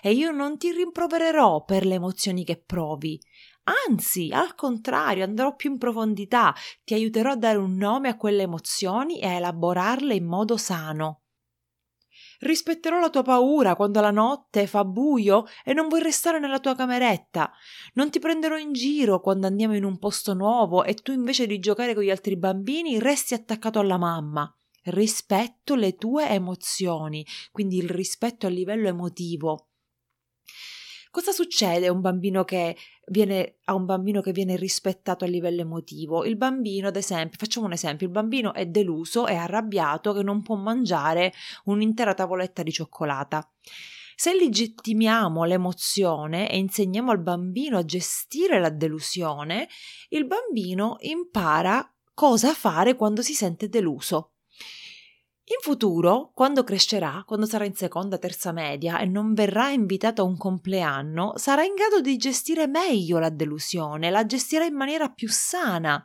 e 0.03 0.11
io 0.11 0.29
non 0.29 0.57
ti 0.59 0.71
rimprovererò 0.71 1.63
per 1.63 1.83
le 1.83 1.95
emozioni 1.95 2.43
che 2.43 2.61
provi. 2.63 3.19
Anzi, 3.87 4.29
al 4.31 4.53
contrario, 4.53 5.23
andrò 5.23 5.55
più 5.55 5.71
in 5.71 5.79
profondità, 5.79 6.53
ti 6.83 6.93
aiuterò 6.93 7.31
a 7.31 7.37
dare 7.37 7.57
un 7.57 7.75
nome 7.75 8.09
a 8.09 8.17
quelle 8.17 8.43
emozioni 8.43 9.19
e 9.19 9.25
a 9.25 9.33
elaborarle 9.33 10.13
in 10.13 10.25
modo 10.25 10.57
sano. 10.57 11.24
Rispetterò 12.45 12.99
la 12.99 13.09
tua 13.09 13.23
paura 13.23 13.75
quando 13.75 14.01
la 14.01 14.11
notte 14.11 14.67
fa 14.67 14.85
buio 14.85 15.45
e 15.63 15.73
non 15.73 15.87
vuoi 15.87 16.03
restare 16.03 16.37
nella 16.39 16.59
tua 16.59 16.75
cameretta. 16.75 17.51
Non 17.95 18.11
ti 18.11 18.19
prenderò 18.19 18.55
in 18.55 18.71
giro 18.71 19.19
quando 19.19 19.47
andiamo 19.47 19.75
in 19.75 19.83
un 19.83 19.97
posto 19.97 20.35
nuovo 20.35 20.83
e 20.83 20.93
tu 20.93 21.11
invece 21.11 21.47
di 21.47 21.57
giocare 21.57 21.95
con 21.95 22.03
gli 22.03 22.11
altri 22.11 22.37
bambini 22.37 22.99
resti 22.99 23.33
attaccato 23.33 23.79
alla 23.79 23.97
mamma. 23.97 24.47
Rispetto 24.83 25.73
le 25.73 25.95
tue 25.95 26.29
emozioni, 26.29 27.25
quindi 27.51 27.77
il 27.77 27.89
rispetto 27.89 28.45
a 28.45 28.51
livello 28.51 28.89
emotivo. 28.89 29.69
Cosa 31.15 31.31
succede 31.31 31.87
a 31.87 31.93
un 31.93 32.01
bambino 32.01 32.43
che 32.43 32.75
viene, 33.05 33.59
a 33.63 33.73
un 33.73 33.85
bambino 33.85 34.19
che 34.19 34.33
viene 34.33 34.57
rispettato 34.57 35.23
a 35.23 35.29
livello 35.29 35.61
emotivo? 35.61 36.25
Il 36.25 36.35
bambino, 36.35 36.89
ad 36.89 36.97
esempio, 36.97 37.37
facciamo 37.39 37.67
un 37.67 37.71
esempio, 37.71 38.05
il 38.05 38.11
bambino 38.11 38.53
è 38.53 38.65
deluso, 38.65 39.25
è 39.25 39.33
arrabbiato 39.33 40.11
che 40.11 40.23
non 40.23 40.41
può 40.41 40.57
mangiare 40.57 41.31
un'intera 41.63 42.13
tavoletta 42.13 42.63
di 42.63 42.71
cioccolata. 42.73 43.49
Se 44.13 44.33
legittimiamo 44.33 45.45
l'emozione 45.45 46.51
e 46.51 46.57
insegniamo 46.57 47.11
al 47.11 47.21
bambino 47.21 47.77
a 47.77 47.85
gestire 47.85 48.59
la 48.59 48.69
delusione, 48.69 49.69
il 50.09 50.27
bambino 50.27 50.97
impara 50.99 51.95
cosa 52.13 52.53
fare 52.53 52.97
quando 52.97 53.21
si 53.21 53.33
sente 53.33 53.69
deluso. 53.69 54.34
In 55.47 55.57
futuro, 55.59 56.31
quando 56.33 56.63
crescerà, 56.63 57.23
quando 57.23 57.45
sarà 57.45 57.65
in 57.65 57.75
seconda, 57.75 58.17
terza 58.17 58.51
media 58.51 58.97
e 58.97 59.05
non 59.05 59.35
verrà 59.35 59.69
invitato 59.69 60.23
a 60.23 60.25
un 60.25 60.37
compleanno, 60.37 61.33
sarà 61.35 61.63
in 61.63 61.75
grado 61.75 62.01
di 62.01 62.17
gestire 62.17 62.65
meglio 62.65 63.19
la 63.19 63.29
delusione, 63.29 64.09
la 64.09 64.25
gestirà 64.25 64.65
in 64.65 64.73
maniera 64.73 65.07
più 65.09 65.29
sana. 65.29 66.03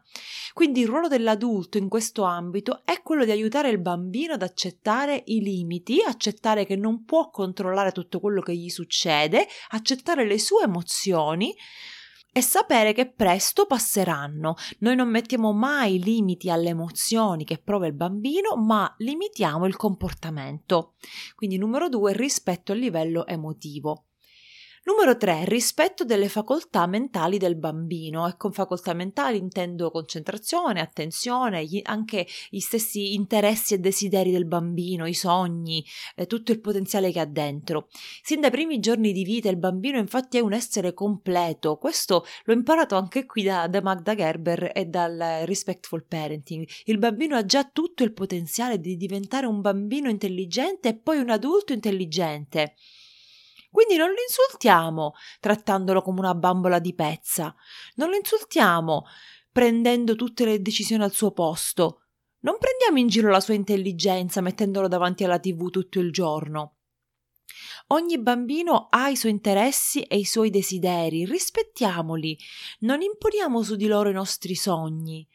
Quindi 0.52 0.80
il 0.80 0.88
ruolo 0.88 1.08
dell'adulto 1.08 1.78
in 1.78 1.88
questo 1.88 2.24
ambito 2.24 2.82
è 2.84 3.00
quello 3.00 3.24
di 3.24 3.30
aiutare 3.30 3.70
il 3.70 3.80
bambino 3.80 4.34
ad 4.34 4.42
accettare 4.42 5.22
i 5.24 5.40
limiti, 5.40 6.02
accettare 6.02 6.66
che 6.66 6.76
non 6.76 7.06
può 7.06 7.30
controllare 7.30 7.92
tutto 7.92 8.20
quello 8.20 8.42
che 8.42 8.54
gli 8.54 8.68
succede, 8.68 9.48
accettare 9.70 10.26
le 10.26 10.38
sue 10.38 10.64
emozioni, 10.64 11.56
e 12.32 12.42
sapere 12.42 12.92
che 12.92 13.10
presto 13.12 13.66
passeranno. 13.66 14.54
Noi 14.80 14.96
non 14.96 15.08
mettiamo 15.08 15.52
mai 15.52 16.02
limiti 16.02 16.50
alle 16.50 16.70
emozioni 16.70 17.44
che 17.44 17.58
prova 17.58 17.86
il 17.86 17.94
bambino, 17.94 18.56
ma 18.56 18.92
limitiamo 18.98 19.66
il 19.66 19.76
comportamento. 19.76 20.94
Quindi 21.34 21.58
numero 21.58 21.88
due, 21.88 22.12
rispetto 22.12 22.72
al 22.72 22.78
livello 22.78 23.26
emotivo. 23.26 24.04
Numero 24.82 25.18
3. 25.18 25.44
Rispetto 25.44 26.04
delle 26.06 26.30
facoltà 26.30 26.86
mentali 26.86 27.36
del 27.36 27.54
bambino. 27.54 28.26
E 28.26 28.38
con 28.38 28.50
facoltà 28.50 28.94
mentali 28.94 29.36
intendo 29.36 29.90
concentrazione, 29.90 30.80
attenzione, 30.80 31.66
gli, 31.66 31.82
anche 31.84 32.26
gli 32.48 32.60
stessi 32.60 33.12
interessi 33.12 33.74
e 33.74 33.78
desideri 33.78 34.30
del 34.30 34.46
bambino, 34.46 35.06
i 35.06 35.12
sogni, 35.12 35.84
eh, 36.16 36.26
tutto 36.26 36.50
il 36.52 36.60
potenziale 36.60 37.12
che 37.12 37.20
ha 37.20 37.26
dentro. 37.26 37.88
Sin 38.22 38.40
dai 38.40 38.50
primi 38.50 38.80
giorni 38.80 39.12
di 39.12 39.22
vita 39.22 39.50
il 39.50 39.58
bambino 39.58 39.98
infatti 39.98 40.38
è 40.38 40.40
un 40.40 40.54
essere 40.54 40.94
completo. 40.94 41.76
Questo 41.76 42.24
l'ho 42.44 42.54
imparato 42.54 42.96
anche 42.96 43.26
qui 43.26 43.42
da, 43.42 43.66
da 43.68 43.82
Magda 43.82 44.14
Gerber 44.14 44.72
e 44.74 44.86
dal 44.86 45.42
Respectful 45.44 46.06
Parenting. 46.06 46.66
Il 46.84 46.96
bambino 46.96 47.36
ha 47.36 47.44
già 47.44 47.64
tutto 47.64 48.02
il 48.02 48.14
potenziale 48.14 48.80
di 48.80 48.96
diventare 48.96 49.44
un 49.44 49.60
bambino 49.60 50.08
intelligente 50.08 50.88
e 50.88 50.96
poi 50.96 51.18
un 51.18 51.28
adulto 51.28 51.74
intelligente. 51.74 52.76
Quindi 53.70 53.96
non 53.96 54.08
lo 54.08 54.20
insultiamo 54.26 55.14
trattandolo 55.38 56.02
come 56.02 56.20
una 56.20 56.34
bambola 56.34 56.78
di 56.78 56.94
pezza, 56.94 57.54
non 57.94 58.10
lo 58.10 58.16
insultiamo 58.16 59.04
prendendo 59.52 60.16
tutte 60.16 60.44
le 60.44 60.60
decisioni 60.60 61.02
al 61.02 61.12
suo 61.12 61.32
posto, 61.32 62.02
non 62.40 62.56
prendiamo 62.58 62.98
in 62.98 63.08
giro 63.08 63.30
la 63.30 63.40
sua 63.40 63.54
intelligenza 63.54 64.40
mettendolo 64.40 64.88
davanti 64.88 65.24
alla 65.24 65.38
tv 65.38 65.70
tutto 65.70 66.00
il 66.00 66.10
giorno. 66.10 66.76
Ogni 67.88 68.18
bambino 68.18 68.86
ha 68.88 69.08
i 69.08 69.16
suoi 69.16 69.32
interessi 69.32 70.02
e 70.02 70.16
i 70.18 70.24
suoi 70.24 70.50
desideri, 70.50 71.24
rispettiamoli, 71.24 72.38
non 72.80 73.02
imponiamo 73.02 73.62
su 73.62 73.76
di 73.76 73.86
loro 73.86 74.08
i 74.08 74.14
nostri 74.14 74.54
sogni. 74.54 75.26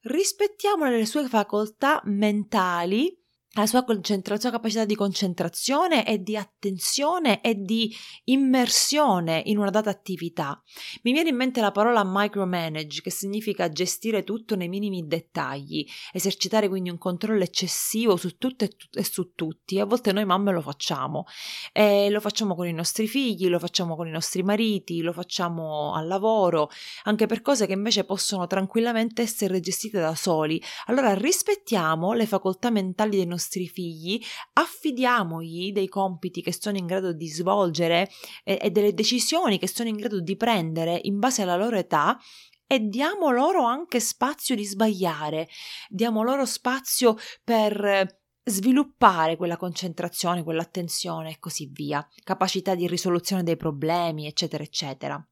Rispettiamo 0.00 0.88
le 0.90 1.06
sue 1.06 1.28
facoltà 1.28 2.00
mentali 2.04 3.21
la 3.54 3.66
sua, 3.66 3.84
la 3.86 4.38
sua, 4.38 4.50
capacità 4.50 4.86
di 4.86 4.94
concentrazione 4.94 6.06
e 6.06 6.22
di 6.22 6.38
attenzione 6.38 7.42
e 7.42 7.54
di 7.54 7.94
immersione 8.24 9.42
in 9.44 9.58
una 9.58 9.68
data 9.68 9.90
attività. 9.90 10.62
Mi 11.02 11.12
viene 11.12 11.28
in 11.28 11.36
mente 11.36 11.60
la 11.60 11.70
parola 11.70 12.02
micromanage, 12.02 13.02
che 13.02 13.10
significa 13.10 13.68
gestire 13.68 14.24
tutto 14.24 14.56
nei 14.56 14.68
minimi 14.68 15.06
dettagli, 15.06 15.86
esercitare 16.12 16.68
quindi 16.68 16.88
un 16.88 16.96
controllo 16.96 17.42
eccessivo 17.42 18.16
su 18.16 18.38
tutto 18.38 18.64
e, 18.64 18.68
tu- 18.68 18.86
e 18.90 19.04
su 19.04 19.32
tutti. 19.34 19.78
A 19.78 19.84
volte 19.84 20.12
noi 20.12 20.24
mamme 20.24 20.50
lo 20.52 20.62
facciamo, 20.62 21.26
e 21.72 22.08
lo 22.08 22.20
facciamo 22.20 22.54
con 22.54 22.66
i 22.66 22.72
nostri 22.72 23.06
figli, 23.06 23.48
lo 23.48 23.58
facciamo 23.58 23.96
con 23.96 24.06
i 24.06 24.12
nostri 24.12 24.42
mariti, 24.42 25.02
lo 25.02 25.12
facciamo 25.12 25.92
al 25.92 26.06
lavoro, 26.06 26.70
anche 27.04 27.26
per 27.26 27.42
cose 27.42 27.66
che 27.66 27.74
invece 27.74 28.04
possono 28.04 28.46
tranquillamente 28.46 29.20
essere 29.20 29.60
gestite 29.60 30.00
da 30.00 30.14
soli. 30.14 30.62
Allora 30.86 31.12
rispettiamo 31.12 32.14
le 32.14 32.24
facoltà 32.24 32.70
mentali 32.70 33.16
dei 33.16 33.26
nostri 33.26 33.40
nostri 33.42 33.68
figli, 33.68 34.22
affidiamogli 34.52 35.72
dei 35.72 35.88
compiti 35.88 36.42
che 36.42 36.54
sono 36.54 36.76
in 36.76 36.86
grado 36.86 37.12
di 37.12 37.26
svolgere 37.26 38.08
e, 38.44 38.58
e 38.62 38.70
delle 38.70 38.94
decisioni 38.94 39.58
che 39.58 39.66
sono 39.66 39.88
in 39.88 39.96
grado 39.96 40.20
di 40.20 40.36
prendere 40.36 41.00
in 41.02 41.18
base 41.18 41.42
alla 41.42 41.56
loro 41.56 41.76
età 41.76 42.18
e 42.66 42.78
diamo 42.78 43.30
loro 43.30 43.64
anche 43.64 44.00
spazio 44.00 44.54
di 44.54 44.64
sbagliare, 44.64 45.48
diamo 45.88 46.22
loro 46.22 46.46
spazio 46.46 47.16
per 47.44 48.20
sviluppare 48.44 49.36
quella 49.36 49.56
concentrazione, 49.56 50.42
quell'attenzione 50.42 51.32
e 51.32 51.38
così 51.38 51.68
via, 51.70 52.06
capacità 52.24 52.74
di 52.74 52.86
risoluzione 52.86 53.42
dei 53.42 53.56
problemi, 53.56 54.26
eccetera, 54.26 54.62
eccetera. 54.62 55.22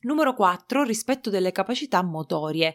Numero 0.00 0.34
4. 0.34 0.82
Rispetto 0.82 1.30
delle 1.30 1.52
capacità 1.52 2.02
motorie 2.02 2.74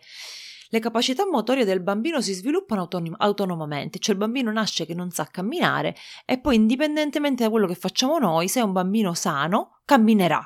le 0.70 0.80
capacità 0.80 1.26
motorie 1.26 1.66
del 1.66 1.82
bambino 1.82 2.22
si 2.22 2.34
sviluppano 2.34 2.82
autonom- 2.82 3.16
autonomamente, 3.20 4.00
cioè 4.00 4.16
il 4.16 4.22
bambino 4.22 4.52
nasce 4.52 4.86
che 4.86 4.94
non 4.94 5.12
sa 5.12 5.26
camminare 5.26 5.96
e 6.26 6.40
poi 6.40 6.56
indipendentemente 6.56 7.44
da 7.44 7.50
quello 7.50 7.68
che 7.68 7.76
facciamo 7.76 8.18
noi, 8.18 8.48
se 8.48 8.60
è 8.60 8.64
un 8.64 8.74
bambino 8.74 9.14
sano, 9.14 9.80
camminerà. 9.86 10.46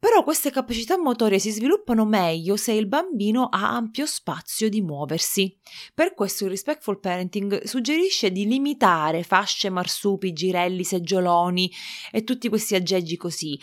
Però 0.00 0.22
queste 0.22 0.52
capacità 0.52 0.96
motorie 0.96 1.40
si 1.40 1.50
sviluppano 1.50 2.04
meglio 2.04 2.56
se 2.56 2.72
il 2.72 2.86
bambino 2.86 3.48
ha 3.50 3.74
ampio 3.74 4.06
spazio 4.06 4.68
di 4.68 4.80
muoversi. 4.80 5.58
Per 5.92 6.14
questo 6.14 6.44
il 6.44 6.50
Respectful 6.50 7.00
Parenting 7.00 7.64
suggerisce 7.64 8.30
di 8.30 8.46
limitare 8.46 9.24
fasce, 9.24 9.70
marsupi, 9.70 10.32
girelli, 10.32 10.84
seggioloni 10.84 11.68
e 12.12 12.22
tutti 12.22 12.48
questi 12.48 12.76
aggeggi 12.76 13.16
così, 13.16 13.60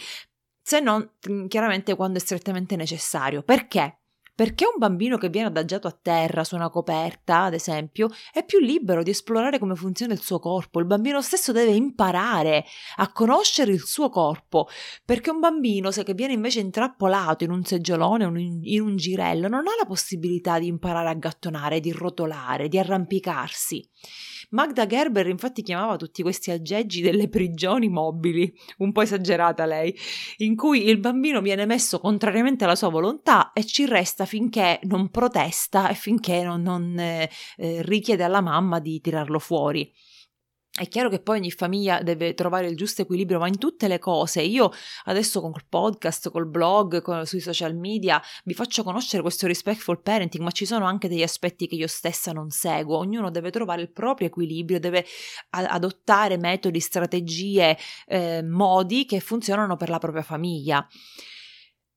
se 0.61 0.81
non 0.81 1.09
chiaramente 1.47 1.95
quando 1.95 2.17
è 2.17 2.21
strettamente 2.21 2.75
necessario. 2.75 3.41
Perché? 3.41 4.01
Perché 4.35 4.65
un 4.65 4.77
bambino 4.77 5.17
che 5.17 5.29
viene 5.29 5.47
adagiato 5.47 5.87
a 5.87 5.97
terra 5.99 6.43
su 6.43 6.55
una 6.55 6.69
coperta, 6.69 7.43
ad 7.43 7.53
esempio, 7.53 8.09
è 8.33 8.43
più 8.43 8.59
libero 8.59 9.01
di 9.01 9.11
esplorare 9.11 9.59
come 9.59 9.75
funziona 9.75 10.11
il 10.11 10.19
suo 10.19 10.39
corpo. 10.39 10.79
Il 10.79 10.85
bambino 10.85 11.21
stesso 11.21 11.53
deve 11.53 11.71
imparare 11.71 12.65
a 12.97 13.11
conoscere 13.13 13.71
il 13.71 13.79
suo 13.79 14.09
corpo, 14.09 14.67
perché 15.05 15.29
un 15.29 15.39
bambino, 15.39 15.89
se 15.89 16.03
che 16.03 16.13
viene 16.13 16.33
invece 16.33 16.59
intrappolato 16.59 17.45
in 17.45 17.51
un 17.51 17.63
seggiolone 17.63 18.25
o 18.25 18.35
in 18.35 18.81
un 18.81 18.97
girello, 18.97 19.47
non 19.47 19.67
ha 19.67 19.75
la 19.79 19.87
possibilità 19.87 20.59
di 20.59 20.67
imparare 20.67 21.07
a 21.07 21.13
gattonare, 21.13 21.79
di 21.79 21.93
rotolare, 21.93 22.67
di 22.67 22.77
arrampicarsi. 22.77 23.89
Magda 24.49 24.85
Gerber 24.85 25.27
infatti 25.27 25.61
chiamava 25.61 25.95
tutti 25.95 26.21
questi 26.21 26.51
aggeggi 26.51 27.01
delle 27.01 27.27
prigioni 27.29 27.89
mobili, 27.89 28.53
un 28.77 28.91
po' 28.91 29.01
esagerata 29.01 29.65
lei, 29.65 29.95
in 30.37 30.55
cui 30.55 30.87
il 30.87 30.97
bambino 30.97 31.41
viene 31.41 31.65
messo 31.65 31.99
contrariamente 31.99 32.63
alla 32.63 32.75
sua 32.75 32.89
volontà 32.89 33.51
e 33.53 33.65
ci 33.65 33.85
resta 33.85 34.25
finché 34.25 34.79
non 34.83 35.09
protesta 35.09 35.89
e 35.89 35.93
finché 35.93 36.43
non, 36.43 36.61
non 36.61 36.97
eh, 36.99 37.29
eh 37.57 37.81
richiede 37.83 38.23
alla 38.23 38.41
mamma 38.41 38.79
di 38.79 38.99
tirarlo 39.01 39.39
fuori. 39.39 39.91
È 40.77 40.89
chiaro 40.89 41.07
che 41.07 41.21
poi 41.21 41.37
ogni 41.37 41.51
famiglia 41.51 42.01
deve 42.01 42.33
trovare 42.33 42.67
il 42.67 42.75
giusto 42.75 43.01
equilibrio, 43.01 43.39
ma 43.39 43.47
in 43.47 43.57
tutte 43.57 43.87
le 43.87 43.97
cose. 43.97 44.41
Io 44.41 44.73
adesso 45.05 45.39
con 45.39 45.53
il 45.55 45.63
podcast, 45.69 46.29
col 46.29 46.47
blog, 46.47 47.01
con, 47.01 47.25
sui 47.25 47.39
social 47.39 47.73
media 47.73 48.21
vi 48.43 48.53
faccio 48.53 48.83
conoscere 48.83 49.21
questo 49.21 49.47
respectful 49.47 50.01
parenting, 50.01 50.43
ma 50.43 50.51
ci 50.51 50.65
sono 50.65 50.83
anche 50.83 51.07
degli 51.07 51.23
aspetti 51.23 51.67
che 51.67 51.75
io 51.75 51.87
stessa 51.87 52.33
non 52.33 52.49
seguo. 52.49 52.97
Ognuno 52.97 53.31
deve 53.31 53.51
trovare 53.51 53.83
il 53.83 53.89
proprio 53.89 54.27
equilibrio, 54.27 54.77
deve 54.77 55.05
a- 55.51 55.63
adottare 55.63 56.37
metodi, 56.37 56.81
strategie, 56.81 57.77
eh, 58.05 58.43
modi 58.43 59.05
che 59.05 59.21
funzionano 59.21 59.77
per 59.77 59.87
la 59.87 59.99
propria 59.99 60.23
famiglia. 60.23 60.85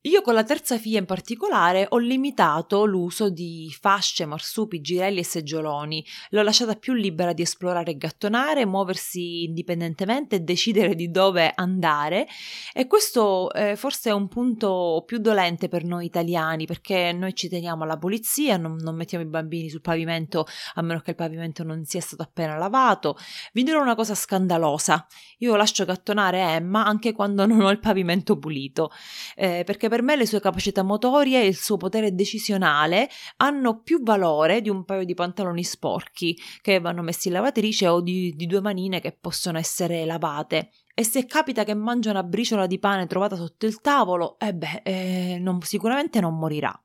Io 0.08 0.22
con 0.22 0.32
la 0.32 0.42
terza 0.42 0.78
figlia 0.78 0.98
in 0.98 1.04
particolare 1.04 1.84
ho 1.90 1.98
limitato 1.98 2.86
l'uso 2.86 3.28
di 3.28 3.70
fasce, 3.78 4.24
marsupi, 4.24 4.80
girelli 4.80 5.18
e 5.18 5.24
seggioloni. 5.24 6.02
L'ho 6.30 6.40
lasciata 6.40 6.76
più 6.76 6.94
libera 6.94 7.34
di 7.34 7.42
esplorare 7.42 7.90
e 7.90 7.96
gattonare, 7.98 8.64
muoversi 8.64 9.44
indipendentemente 9.44 10.36
e 10.36 10.40
decidere 10.40 10.94
di 10.94 11.10
dove 11.10 11.52
andare. 11.54 12.26
E 12.72 12.86
questo 12.86 13.52
eh, 13.52 13.76
forse 13.76 14.08
è 14.08 14.14
un 14.14 14.28
punto 14.28 15.02
più 15.06 15.18
dolente 15.18 15.68
per 15.68 15.84
noi 15.84 16.06
italiani 16.06 16.64
perché 16.64 17.12
noi 17.12 17.34
ci 17.34 17.50
teniamo 17.50 17.82
alla 17.82 17.98
pulizia, 17.98 18.56
non, 18.56 18.76
non 18.76 18.96
mettiamo 18.96 19.24
i 19.24 19.28
bambini 19.28 19.68
sul 19.68 19.82
pavimento 19.82 20.46
a 20.76 20.80
meno 20.80 21.00
che 21.00 21.10
il 21.10 21.16
pavimento 21.16 21.64
non 21.64 21.84
sia 21.84 22.00
stato 22.00 22.22
appena 22.22 22.56
lavato. 22.56 23.18
Vi 23.52 23.62
dirò 23.62 23.82
una 23.82 23.94
cosa 23.94 24.14
scandalosa. 24.14 25.06
Io 25.40 25.54
lascio 25.54 25.84
gattonare 25.84 26.40
Emma 26.40 26.86
anche 26.86 27.12
quando 27.12 27.44
non 27.44 27.60
ho 27.60 27.70
il 27.70 27.78
pavimento 27.78 28.38
pulito. 28.38 28.90
Eh, 29.36 29.64
perché 29.66 29.90
per 29.90 29.96
me 30.02 30.16
le 30.16 30.26
sue 30.26 30.40
capacità 30.40 30.82
motorie 30.82 31.42
e 31.42 31.46
il 31.46 31.56
suo 31.56 31.76
potere 31.76 32.14
decisionale 32.14 33.08
hanno 33.36 33.80
più 33.82 34.02
valore 34.02 34.60
di 34.60 34.68
un 34.68 34.84
paio 34.84 35.04
di 35.04 35.14
pantaloni 35.14 35.64
sporchi 35.64 36.36
che 36.60 36.80
vanno 36.80 37.02
messi 37.02 37.28
in 37.28 37.34
lavatrice 37.34 37.88
o 37.88 38.00
di, 38.00 38.34
di 38.34 38.46
due 38.46 38.60
manine 38.60 39.00
che 39.00 39.12
possono 39.12 39.58
essere 39.58 40.04
lavate. 40.04 40.70
E 40.94 41.04
se 41.04 41.26
capita 41.26 41.64
che 41.64 41.74
mangia 41.74 42.10
una 42.10 42.24
briciola 42.24 42.66
di 42.66 42.78
pane 42.78 43.06
trovata 43.06 43.36
sotto 43.36 43.66
il 43.66 43.80
tavolo, 43.80 44.38
eh 44.38 44.54
beh, 44.54 44.82
eh, 44.82 45.38
non, 45.40 45.60
sicuramente 45.62 46.20
non 46.20 46.36
morirà. 46.36 46.76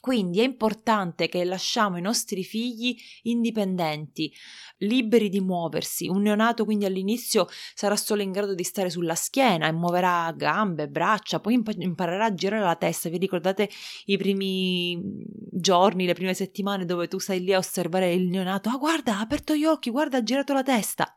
Quindi 0.00 0.40
è 0.40 0.44
importante 0.44 1.28
che 1.28 1.44
lasciamo 1.44 1.98
i 1.98 2.00
nostri 2.00 2.42
figli 2.42 2.96
indipendenti, 3.24 4.32
liberi 4.78 5.28
di 5.28 5.40
muoversi. 5.40 6.08
Un 6.08 6.22
neonato 6.22 6.64
quindi 6.64 6.86
all'inizio 6.86 7.46
sarà 7.74 7.96
solo 7.96 8.22
in 8.22 8.32
grado 8.32 8.54
di 8.54 8.64
stare 8.64 8.88
sulla 8.88 9.14
schiena 9.14 9.68
e 9.68 9.72
muoverà 9.72 10.32
gambe, 10.34 10.88
braccia, 10.88 11.38
poi 11.38 11.62
imparerà 11.76 12.24
a 12.24 12.34
girare 12.34 12.64
la 12.64 12.76
testa. 12.76 13.10
Vi 13.10 13.18
ricordate 13.18 13.68
i 14.06 14.16
primi 14.16 14.98
giorni, 15.50 16.06
le 16.06 16.14
prime 16.14 16.32
settimane 16.32 16.86
dove 16.86 17.06
tu 17.06 17.18
stai 17.18 17.40
lì 17.40 17.52
a 17.52 17.58
osservare 17.58 18.12
il 18.14 18.26
neonato? 18.28 18.70
Ah, 18.70 18.76
guarda, 18.76 19.18
ha 19.18 19.20
aperto 19.20 19.54
gli 19.54 19.64
occhi, 19.64 19.90
guarda, 19.90 20.16
ha 20.16 20.22
girato 20.22 20.54
la 20.54 20.62
testa. 20.62 21.14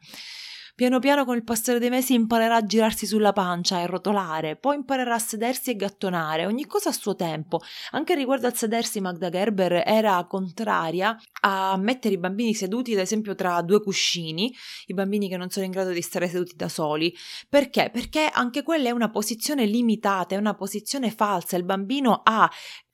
Piano 0.75 0.97
piano 0.97 1.23
con 1.23 1.35
il 1.35 1.43
passare 1.43 1.77
dei 1.77 1.91
mesi 1.91 2.15
imparerà 2.15 2.55
a 2.55 2.65
girarsi 2.65 3.05
sulla 3.05 3.31
pancia 3.31 3.79
e 3.79 3.85
rotolare, 3.85 4.55
poi 4.55 4.77
imparerà 4.77 5.13
a 5.13 5.19
sedersi 5.19 5.69
e 5.69 5.75
gattonare, 5.75 6.47
ogni 6.47 6.65
cosa 6.65 6.89
a 6.89 6.93
suo 6.93 7.15
tempo. 7.15 7.59
Anche 7.91 8.15
riguardo 8.15 8.47
al 8.47 8.55
sedersi 8.55 8.99
Magda 8.99 9.29
Gerber 9.29 9.83
era 9.85 10.25
contraria 10.25 11.15
a 11.41 11.77
mettere 11.77 12.15
i 12.15 12.17
bambini 12.17 12.55
seduti 12.55 12.93
ad 12.93 13.01
esempio 13.01 13.35
tra 13.35 13.61
due 13.61 13.83
cuscini, 13.83 14.51
i 14.87 14.95
bambini 14.95 15.29
che 15.29 15.37
non 15.37 15.51
sono 15.51 15.65
in 15.65 15.71
grado 15.71 15.91
di 15.91 16.01
stare 16.01 16.27
seduti 16.27 16.55
da 16.55 16.69
soli. 16.69 17.15
Perché? 17.47 17.91
Perché 17.93 18.27
anche 18.33 18.63
quella 18.63 18.87
è 18.87 18.91
una 18.91 19.11
posizione 19.11 19.67
limitata, 19.67 20.33
è 20.33 20.39
una 20.39 20.55
posizione 20.55 21.11
falsa, 21.11 21.55
il 21.55 21.65
bambino 21.65 22.21
ha 22.23 22.49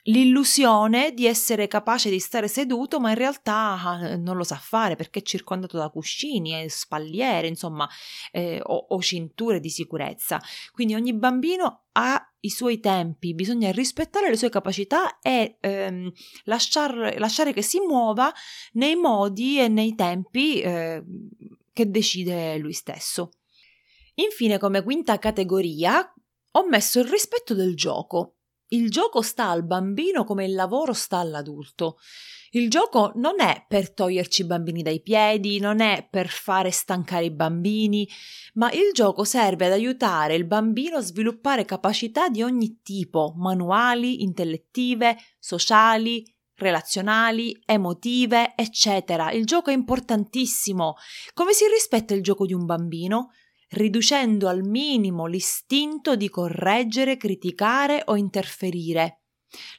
l'illusione 0.10 1.14
di 1.14 1.26
essere 1.26 1.68
capace 1.68 2.10
di 2.10 2.20
stare 2.20 2.48
seduto, 2.48 3.00
ma 3.00 3.10
in 3.10 3.16
realtà 3.16 3.80
ah, 3.82 4.16
non 4.16 4.38
lo 4.38 4.44
sa 4.44 4.56
fare 4.56 4.96
perché 4.96 5.20
è 5.20 5.24
circondato 5.24 5.78
da 5.78 5.90
cuscini 5.90 6.60
e 6.60 6.70
spalliere, 6.70 7.48
insomma, 7.48 7.88
eh, 8.32 8.60
o, 8.62 8.88
o 8.90 9.02
cinture 9.02 9.60
di 9.60 9.70
sicurezza. 9.70 10.42
Quindi 10.72 10.96
ogni 10.96 11.14
bambino 11.14 11.86
ha 11.94 12.24
i 12.42 12.50
suoi 12.50 12.80
tempi, 12.80 13.34
bisogna 13.34 13.72
rispettare 13.72 14.30
le 14.30 14.38
sue 14.38 14.50
capacità 14.50 15.20
e 15.20 15.58
ehm, 15.60 16.12
lasciar, 16.46 17.16
lasciare 17.18 17.54
che 17.54 17.62
si 17.62 17.80
muova 17.80 18.34
nei 18.74 18.96
modi 18.96 19.60
e 19.60 19.68
nei 19.68 19.96
tempi 19.96 20.62
eh, 20.62 21.04
che 21.74 21.90
decide 21.90 22.58
lui 22.58 22.74
stesso. 22.74 23.32
Infine, 24.16 24.58
come 24.58 24.84
quinta 24.84 25.18
categoria, 25.18 26.14
ho 26.52 26.68
messo 26.68 27.00
il 27.00 27.08
rispetto 27.08 27.54
del 27.54 27.76
gioco. 27.76 28.39
Il 28.72 28.92
gioco 28.92 29.22
sta 29.22 29.50
al 29.50 29.66
bambino 29.66 30.24
come 30.24 30.46
il 30.46 30.54
lavoro 30.54 30.94
sta 30.94 31.18
all'adulto. 31.18 31.98
Il 32.52 32.70
gioco 32.70 33.12
non 33.16 33.40
è 33.40 33.66
per 33.68 33.92
toglierci 33.92 34.44
i 34.44 34.46
bambini 34.46 34.84
dai 34.84 35.02
piedi, 35.02 35.60
non 35.60 35.82
è 35.82 36.08
per 36.08 36.28
fare 36.28 36.70
stancare 36.70 37.26
i 37.26 37.32
bambini, 37.32 38.08
ma 38.54 38.72
il 38.72 38.92
gioco 38.94 39.24
serve 39.24 39.66
ad 39.66 39.72
aiutare 39.72 40.36
il 40.36 40.46
bambino 40.46 40.98
a 40.98 41.02
sviluppare 41.02 41.66
capacità 41.66 42.30
di 42.30 42.44
ogni 42.44 42.80
tipo, 42.84 43.34
manuali, 43.38 44.22
intellettive, 44.22 45.18
sociali, 45.40 46.24
relazionali, 46.56 47.60
emotive, 47.66 48.54
eccetera. 48.56 49.32
Il 49.32 49.46
gioco 49.46 49.72
è 49.72 49.74
importantissimo. 49.74 50.96
Come 51.34 51.54
si 51.54 51.66
rispetta 51.68 52.14
il 52.14 52.22
gioco 52.22 52.46
di 52.46 52.54
un 52.54 52.66
bambino? 52.66 53.32
Riducendo 53.70 54.48
al 54.48 54.64
minimo 54.64 55.26
l'istinto 55.26 56.16
di 56.16 56.30
correggere, 56.30 57.18
criticare 57.18 58.04
o 58.06 58.16
interferire. 58.16 59.22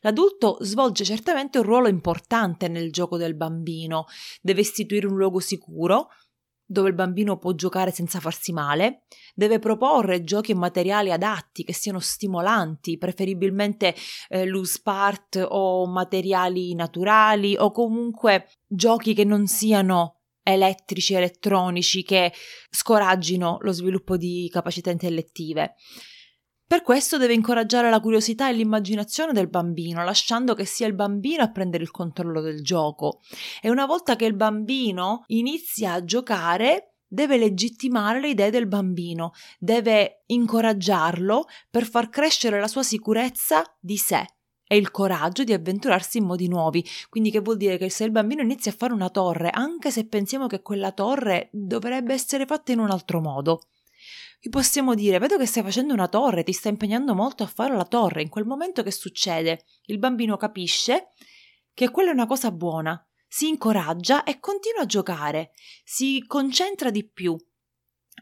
L'adulto 0.00 0.58
svolge 0.60 1.04
certamente 1.04 1.58
un 1.58 1.64
ruolo 1.64 1.88
importante 1.88 2.68
nel 2.68 2.90
gioco 2.90 3.16
del 3.16 3.36
bambino, 3.36 4.06
deve 4.40 4.62
istituire 4.62 5.06
un 5.06 5.16
luogo 5.16 5.38
sicuro 5.38 6.08
dove 6.70 6.88
il 6.88 6.94
bambino 6.94 7.36
può 7.36 7.52
giocare 7.52 7.90
senza 7.90 8.20
farsi 8.20 8.52
male, 8.52 9.02
deve 9.34 9.58
proporre 9.58 10.22
giochi 10.22 10.52
e 10.52 10.54
materiali 10.54 11.10
adatti 11.10 11.64
che 11.64 11.72
siano 11.72 11.98
stimolanti, 11.98 12.96
preferibilmente 12.96 13.92
eh, 14.28 14.46
loose 14.46 14.78
part 14.80 15.44
o 15.48 15.88
materiali 15.88 16.72
naturali 16.76 17.56
o 17.56 17.72
comunque 17.72 18.46
giochi 18.68 19.14
che 19.14 19.24
non 19.24 19.48
siano 19.48 20.19
elettrici, 20.52 21.14
elettronici 21.14 22.02
che 22.02 22.32
scoraggino 22.70 23.58
lo 23.60 23.72
sviluppo 23.72 24.16
di 24.16 24.48
capacità 24.52 24.90
intellettive. 24.90 25.74
Per 26.70 26.82
questo 26.82 27.18
deve 27.18 27.34
incoraggiare 27.34 27.90
la 27.90 27.98
curiosità 27.98 28.48
e 28.48 28.52
l'immaginazione 28.52 29.32
del 29.32 29.48
bambino, 29.48 30.04
lasciando 30.04 30.54
che 30.54 30.64
sia 30.64 30.86
il 30.86 30.94
bambino 30.94 31.42
a 31.42 31.50
prendere 31.50 31.82
il 31.82 31.90
controllo 31.90 32.40
del 32.40 32.62
gioco. 32.62 33.22
E 33.60 33.70
una 33.70 33.86
volta 33.86 34.14
che 34.14 34.24
il 34.24 34.36
bambino 34.36 35.24
inizia 35.26 35.94
a 35.94 36.04
giocare, 36.04 36.94
deve 37.08 37.38
legittimare 37.38 38.20
le 38.20 38.28
idee 38.28 38.50
del 38.50 38.68
bambino, 38.68 39.32
deve 39.58 40.22
incoraggiarlo 40.26 41.46
per 41.68 41.86
far 41.86 42.08
crescere 42.08 42.60
la 42.60 42.68
sua 42.68 42.84
sicurezza 42.84 43.64
di 43.80 43.96
sé 43.96 44.24
e 44.72 44.76
il 44.76 44.92
coraggio 44.92 45.42
di 45.42 45.52
avventurarsi 45.52 46.18
in 46.18 46.26
modi 46.26 46.46
nuovi. 46.46 46.88
Quindi 47.08 47.32
che 47.32 47.40
vuol 47.40 47.56
dire 47.56 47.76
che 47.76 47.90
se 47.90 48.04
il 48.04 48.12
bambino 48.12 48.42
inizia 48.42 48.70
a 48.70 48.74
fare 48.76 48.92
una 48.92 49.10
torre, 49.10 49.50
anche 49.50 49.90
se 49.90 50.06
pensiamo 50.06 50.46
che 50.46 50.62
quella 50.62 50.92
torre 50.92 51.48
dovrebbe 51.50 52.14
essere 52.14 52.46
fatta 52.46 52.70
in 52.70 52.78
un 52.78 52.88
altro 52.88 53.20
modo, 53.20 53.62
gli 54.38 54.48
possiamo 54.48 54.94
dire, 54.94 55.18
vedo 55.18 55.36
che 55.38 55.46
stai 55.46 55.64
facendo 55.64 55.92
una 55.92 56.06
torre, 56.06 56.44
ti 56.44 56.52
stai 56.52 56.70
impegnando 56.70 57.16
molto 57.16 57.42
a 57.42 57.48
fare 57.48 57.74
la 57.74 57.84
torre. 57.84 58.22
In 58.22 58.28
quel 58.28 58.44
momento 58.44 58.84
che 58.84 58.92
succede? 58.92 59.64
Il 59.86 59.98
bambino 59.98 60.36
capisce 60.36 61.08
che 61.74 61.90
quella 61.90 62.10
è 62.10 62.14
una 62.14 62.26
cosa 62.26 62.52
buona, 62.52 63.04
si 63.26 63.48
incoraggia 63.48 64.22
e 64.22 64.38
continua 64.38 64.82
a 64.82 64.86
giocare, 64.86 65.50
si 65.82 66.22
concentra 66.28 66.90
di 66.90 67.04
più, 67.04 67.36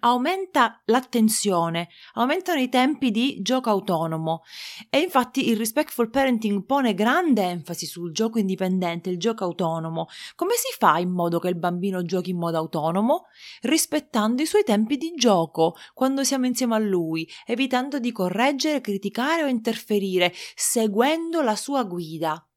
aumenta 0.01 0.81
l'attenzione, 0.87 1.89
aumentano 2.15 2.61
i 2.61 2.69
tempi 2.69 3.11
di 3.11 3.39
gioco 3.41 3.71
autonomo 3.71 4.43
e 4.91 5.01
infatti 5.01 5.49
il 5.49 5.57
respectful 5.57 6.11
parenting 6.11 6.65
pone 6.65 6.95
grande 6.95 7.43
enfasi 7.43 7.87
sul 7.87 8.13
gioco 8.13 8.39
indipendente, 8.39 9.11
il 9.11 9.19
gioco 9.19 9.45
autonomo. 9.45 10.07
Come 10.35 10.55
si 10.55 10.75
fa 10.79 10.99
in 10.99 11.11
modo 11.11 11.39
che 11.39 11.49
il 11.49 11.59
bambino 11.59 12.03
giochi 12.03 12.31
in 12.31 12.39
modo 12.39 12.57
autonomo? 12.57 13.27
Rispettando 13.63 14.43
i 14.43 14.47
suoi 14.47 14.65
tempi 14.65 14.97
di 14.97 15.13
gioco 15.17 15.77
quando 15.95 16.25
siamo 16.25 16.47
insieme 16.47 16.75
a 16.75 16.79
lui, 16.79 17.29
evitando 17.47 17.99
di 17.99 18.13
correggere, 18.13 18.81
criticare 18.81 19.43
o 19.43 19.47
interferire, 19.47 20.33
seguendo 20.55 21.43
la 21.43 21.57
sua 21.57 21.85
guida. 21.85 22.48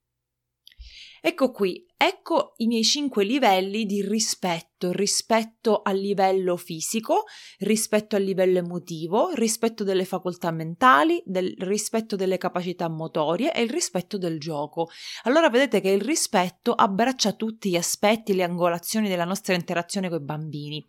Ecco 1.24 1.52
qui, 1.52 1.86
ecco 1.98 2.54
i 2.58 2.66
miei 2.66 2.84
cinque 2.84 3.24
livelli 3.24 3.86
di 3.86 4.02
rispetto, 4.02 4.92
rispetto 4.92 5.84
a 5.84 5.92
livello 5.92 6.58
fisico, 6.58 7.26
rispetto 7.60 8.16
a 8.16 8.20
livello 8.20 8.58
emotivo, 8.58 9.30
rispetto 9.36 9.84
delle 9.84 10.06
facoltà 10.06 10.50
mentali, 10.50 11.22
del 11.24 11.54
rispetto 11.60 12.16
delle 12.16 12.40
capacità 12.40 12.90
motorie 12.90 13.54
e 13.54 13.62
il 13.62 13.70
rispetto 13.70 14.18
del 14.18 14.40
gioco. 14.40 14.90
Allora 15.26 15.52
vedete 15.52 15.80
che 15.80 15.92
il 15.92 16.02
rispetto 16.02 16.74
abbraccia 16.74 17.34
tutti 17.34 17.70
gli 17.70 17.78
aspetti, 17.78 18.34
le 18.34 18.42
angolazioni 18.42 19.08
della 19.08 19.24
nostra 19.24 19.54
interazione 19.54 20.10
con 20.10 20.22
i 20.22 20.26
bambini. 20.26 20.84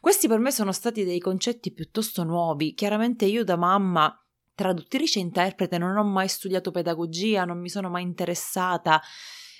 Questi 0.00 0.28
per 0.28 0.38
me 0.38 0.52
sono 0.52 0.70
stati 0.70 1.02
dei 1.02 1.18
concetti 1.18 1.72
piuttosto 1.72 2.22
nuovi. 2.22 2.74
Chiaramente 2.74 3.24
io 3.24 3.42
da 3.42 3.56
mamma 3.56 4.16
traduttrice 4.54 5.18
e 5.18 5.22
interprete 5.22 5.76
non 5.76 5.96
ho 5.96 6.04
mai 6.04 6.28
studiato 6.28 6.70
pedagogia, 6.70 7.44
non 7.44 7.58
mi 7.58 7.68
sono 7.68 7.90
mai 7.90 8.04
interessata 8.04 9.02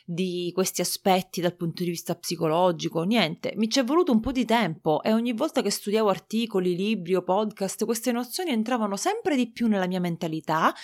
di 0.04 0.50
questi 0.54 0.80
aspetti 0.80 1.40
dal 1.40 1.54
punto 1.54 1.82
di 1.82 1.90
vista 1.90 2.14
psicologico, 2.14 3.02
niente, 3.02 3.52
mi 3.56 3.68
ci 3.68 3.80
è 3.80 3.84
voluto 3.84 4.12
un 4.12 4.20
po' 4.20 4.32
di 4.32 4.44
tempo 4.44 5.02
e 5.02 5.12
ogni 5.12 5.32
volta 5.32 5.62
che 5.62 5.70
studiavo 5.70 6.08
articoli, 6.08 6.74
libri 6.74 7.14
o 7.14 7.22
podcast, 7.22 7.84
queste 7.84 8.12
nozioni 8.12 8.50
entravano 8.50 8.96
sempre 8.96 9.36
di 9.36 9.50
più 9.50 9.68
nella 9.68 9.86
mia 9.86 10.00
mentalità 10.00 10.74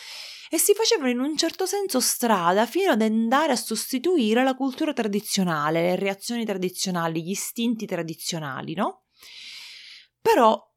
e 0.51 0.59
si 0.59 0.73
facevano 0.75 1.11
in 1.11 1.21
un 1.21 1.37
certo 1.37 1.67
senso 1.67 2.01
strada 2.01 2.67
fino 2.67 2.93
ad 2.93 3.03
andare 3.03 3.53
a 3.53 3.57
sostituire 3.57 4.43
la 4.43 4.55
cultura 4.55 4.93
tradizionale, 4.93 5.83
le 5.83 5.97
reazioni 5.97 6.45
tradizionali, 6.45 7.23
gli 7.23 7.31
istinti 7.31 7.87
tradizionali, 7.87 8.75
no? 8.75 9.05
Però 10.21 10.68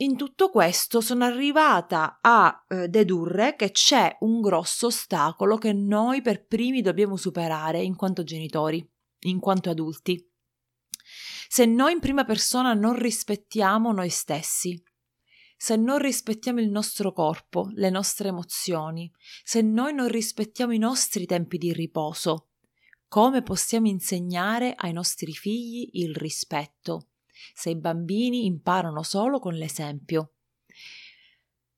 in 0.00 0.16
tutto 0.16 0.50
questo 0.50 1.00
sono 1.00 1.24
arrivata 1.24 2.18
a 2.20 2.64
eh, 2.68 2.88
dedurre 2.88 3.56
che 3.56 3.72
c'è 3.72 4.16
un 4.20 4.40
grosso 4.40 4.86
ostacolo 4.86 5.56
che 5.56 5.72
noi 5.72 6.22
per 6.22 6.46
primi 6.46 6.82
dobbiamo 6.82 7.16
superare 7.16 7.82
in 7.82 7.96
quanto 7.96 8.22
genitori, 8.22 8.86
in 9.20 9.40
quanto 9.40 9.70
adulti. 9.70 10.24
Se 11.48 11.64
noi 11.64 11.94
in 11.94 12.00
prima 12.00 12.24
persona 12.24 12.74
non 12.74 12.94
rispettiamo 12.94 13.90
noi 13.92 14.10
stessi, 14.10 14.80
se 15.56 15.74
non 15.74 15.98
rispettiamo 15.98 16.60
il 16.60 16.70
nostro 16.70 17.12
corpo, 17.12 17.68
le 17.74 17.90
nostre 17.90 18.28
emozioni, 18.28 19.10
se 19.42 19.62
noi 19.62 19.92
non 19.94 20.06
rispettiamo 20.06 20.72
i 20.72 20.78
nostri 20.78 21.26
tempi 21.26 21.58
di 21.58 21.72
riposo, 21.72 22.50
come 23.08 23.42
possiamo 23.42 23.88
insegnare 23.88 24.74
ai 24.76 24.92
nostri 24.92 25.32
figli 25.32 25.88
il 25.94 26.14
rispetto? 26.14 27.07
Se 27.54 27.70
i 27.70 27.76
bambini 27.76 28.44
imparano 28.44 29.02
solo 29.02 29.38
con 29.38 29.54
l'esempio. 29.54 30.32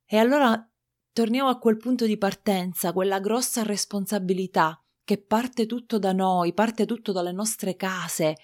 E 0.05 0.17
allora 0.17 0.69
torniamo 1.13 1.49
a 1.49 1.59
quel 1.59 1.77
punto 1.77 2.07
di 2.07 2.17
partenza, 2.17 2.93
quella 2.93 3.21
grossa 3.21 3.63
responsabilità 3.63 4.80
che 5.11 5.19
parte 5.19 5.67
tutto 5.67 5.99
da 5.99 6.13
noi, 6.13 6.55
parte 6.55 6.87
tutto 6.87 7.11
dalle 7.11 7.33
nostre 7.33 7.75
case. 7.75 8.37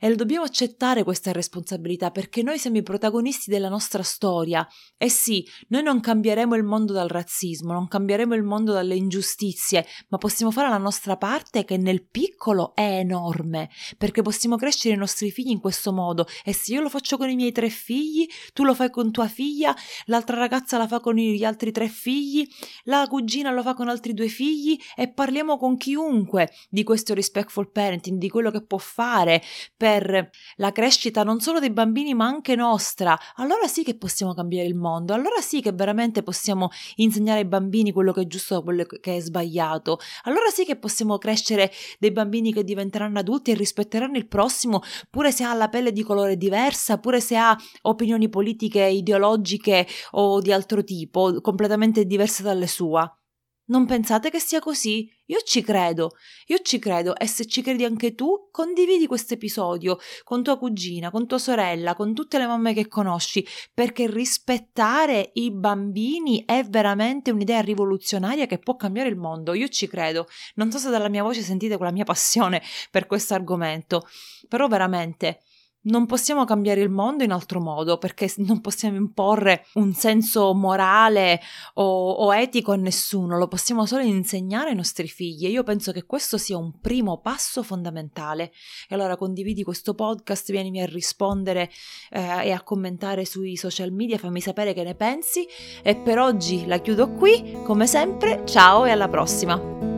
E 0.00 0.14
dobbiamo 0.14 0.46
accettare 0.46 1.04
questa 1.04 1.32
responsabilità 1.32 2.10
perché 2.10 2.42
noi 2.42 2.58
siamo 2.58 2.78
i 2.78 2.82
protagonisti 2.82 3.50
della 3.50 3.68
nostra 3.68 4.02
storia. 4.02 4.66
E 4.96 5.10
sì, 5.10 5.46
noi 5.68 5.82
non 5.82 6.00
cambieremo 6.00 6.54
il 6.54 6.62
mondo 6.62 6.94
dal 6.94 7.08
razzismo, 7.08 7.74
non 7.74 7.88
cambieremo 7.88 8.34
il 8.34 8.42
mondo 8.42 8.72
dalle 8.72 8.94
ingiustizie, 8.94 9.84
ma 10.08 10.16
possiamo 10.16 10.50
fare 10.50 10.70
la 10.70 10.78
nostra 10.78 11.18
parte 11.18 11.66
che 11.66 11.76
nel 11.76 12.06
piccolo 12.06 12.74
è 12.74 13.00
enorme 13.00 13.68
perché 13.98 14.22
possiamo 14.22 14.56
crescere 14.56 14.94
i 14.94 14.98
nostri 14.98 15.30
figli 15.30 15.50
in 15.50 15.60
questo 15.60 15.92
modo. 15.92 16.26
E 16.42 16.54
se 16.54 16.72
io 16.72 16.80
lo 16.80 16.88
faccio 16.88 17.18
con 17.18 17.28
i 17.28 17.34
miei 17.34 17.52
tre 17.52 17.68
figli, 17.68 18.26
tu 18.54 18.64
lo 18.64 18.74
fai 18.74 18.88
con 18.88 19.12
tua 19.12 19.28
figlia, 19.28 19.76
l'altra 20.06 20.38
ragazza 20.38 20.78
la 20.78 20.88
fa 20.88 21.00
con 21.00 21.16
gli 21.16 21.44
altri 21.44 21.70
tre 21.70 21.88
figli, 21.88 22.48
la 22.84 23.06
cugina 23.10 23.50
lo 23.50 23.60
fa 23.60 23.74
con 23.74 23.90
altri 23.90 24.14
due 24.14 24.28
figli 24.28 24.78
e 24.96 25.12
parliamo 25.12 25.58
con 25.58 25.76
chiunque 25.76 26.12
comunque 26.14 26.50
di 26.70 26.84
questo 26.84 27.12
respectful 27.12 27.70
parenting, 27.70 28.18
di 28.18 28.28
quello 28.28 28.52
che 28.52 28.62
può 28.62 28.78
fare 28.78 29.42
per 29.76 30.30
la 30.56 30.70
crescita 30.70 31.24
non 31.24 31.40
solo 31.40 31.58
dei 31.58 31.70
bambini 31.70 32.14
ma 32.14 32.26
anche 32.26 32.54
nostra, 32.54 33.18
allora 33.36 33.66
sì 33.66 33.82
che 33.82 33.96
possiamo 33.96 34.32
cambiare 34.32 34.68
il 34.68 34.76
mondo, 34.76 35.12
allora 35.12 35.40
sì 35.40 35.60
che 35.60 35.72
veramente 35.72 36.22
possiamo 36.22 36.70
insegnare 36.96 37.40
ai 37.40 37.44
bambini 37.46 37.90
quello 37.90 38.12
che 38.12 38.22
è 38.22 38.26
giusto 38.26 38.54
da 38.54 38.60
quello 38.60 38.84
che 38.84 39.16
è 39.16 39.20
sbagliato, 39.20 39.98
allora 40.22 40.48
sì 40.50 40.64
che 40.64 40.76
possiamo 40.76 41.18
crescere 41.18 41.72
dei 41.98 42.12
bambini 42.12 42.52
che 42.52 42.62
diventeranno 42.62 43.18
adulti 43.18 43.50
e 43.50 43.54
rispetteranno 43.54 44.16
il 44.16 44.28
prossimo 44.28 44.82
pure 45.10 45.32
se 45.32 45.42
ha 45.42 45.52
la 45.54 45.68
pelle 45.68 45.92
di 45.92 46.02
colore 46.02 46.36
diversa, 46.36 46.98
pure 46.98 47.20
se 47.20 47.36
ha 47.36 47.56
opinioni 47.82 48.28
politiche, 48.28 48.84
ideologiche 48.84 49.86
o 50.12 50.40
di 50.40 50.52
altro 50.52 50.84
tipo, 50.84 51.40
completamente 51.40 52.04
diverse 52.04 52.42
dalle 52.44 52.66
sue. 52.68 53.23
Non 53.66 53.86
pensate 53.86 54.28
che 54.28 54.40
sia 54.40 54.60
così? 54.60 55.10
Io 55.26 55.40
ci 55.40 55.62
credo, 55.62 56.16
io 56.48 56.58
ci 56.58 56.78
credo 56.78 57.16
e 57.16 57.26
se 57.26 57.46
ci 57.46 57.62
credi 57.62 57.84
anche 57.84 58.14
tu, 58.14 58.50
condividi 58.50 59.06
questo 59.06 59.32
episodio 59.34 59.96
con 60.22 60.42
tua 60.42 60.58
cugina, 60.58 61.10
con 61.10 61.26
tua 61.26 61.38
sorella, 61.38 61.94
con 61.94 62.12
tutte 62.12 62.36
le 62.36 62.46
mamme 62.46 62.74
che 62.74 62.88
conosci, 62.88 63.46
perché 63.72 64.06
rispettare 64.06 65.30
i 65.34 65.50
bambini 65.50 66.44
è 66.44 66.62
veramente 66.64 67.30
un'idea 67.30 67.62
rivoluzionaria 67.62 68.44
che 68.44 68.58
può 68.58 68.76
cambiare 68.76 69.08
il 69.08 69.16
mondo. 69.16 69.54
Io 69.54 69.68
ci 69.68 69.86
credo. 69.86 70.26
Non 70.56 70.70
so 70.70 70.76
se 70.76 70.90
dalla 70.90 71.08
mia 71.08 71.22
voce 71.22 71.40
sentite 71.40 71.78
quella 71.78 71.92
mia 71.92 72.04
passione 72.04 72.62
per 72.90 73.06
questo 73.06 73.32
argomento, 73.32 74.06
però 74.46 74.68
veramente 74.68 75.40
non 75.84 76.06
possiamo 76.06 76.44
cambiare 76.44 76.80
il 76.80 76.90
mondo 76.90 77.24
in 77.24 77.32
altro 77.32 77.60
modo 77.60 77.98
perché 77.98 78.32
non 78.38 78.60
possiamo 78.60 78.96
imporre 78.96 79.66
un 79.74 79.92
senso 79.92 80.54
morale 80.54 81.40
o, 81.74 82.10
o, 82.10 82.34
etico 82.34 82.72
a 82.72 82.76
nessuno, 82.76 83.36
lo 83.38 83.48
possiamo 83.48 83.86
solo 83.86 84.02
insegnare 84.02 84.70
ai 84.70 84.76
nostri 84.76 85.08
figli 85.08 85.46
e 85.46 85.50
io 85.50 85.62
penso 85.62 85.92
che 85.92 86.04
questo 86.04 86.38
sia 86.38 86.56
un 86.56 86.80
primo 86.80 87.18
passo 87.20 87.62
fondamentale. 87.62 88.52
E 88.88 88.94
allora 88.94 89.16
condividi 89.16 89.62
questo 89.62 89.94
podcast, 89.94 90.50
vienimi 90.50 90.80
a 90.80 90.86
rispondere 90.86 91.70
eh, 92.10 92.46
e 92.46 92.50
a 92.52 92.62
commentare 92.62 93.24
sui 93.24 93.56
social 93.56 93.92
media, 93.92 94.18
fammi 94.18 94.40
sapere 94.40 94.72
che 94.72 94.82
ne 94.82 94.94
pensi 94.94 95.46
e 95.82 95.96
per 95.96 96.18
oggi 96.18 96.66
la 96.66 96.78
chiudo 96.78 97.12
qui, 97.12 97.58
come 97.64 97.86
sempre, 97.86 98.42
ciao 98.46 98.84
e 98.84 98.90
alla 98.90 99.08
prossima! 99.08 99.93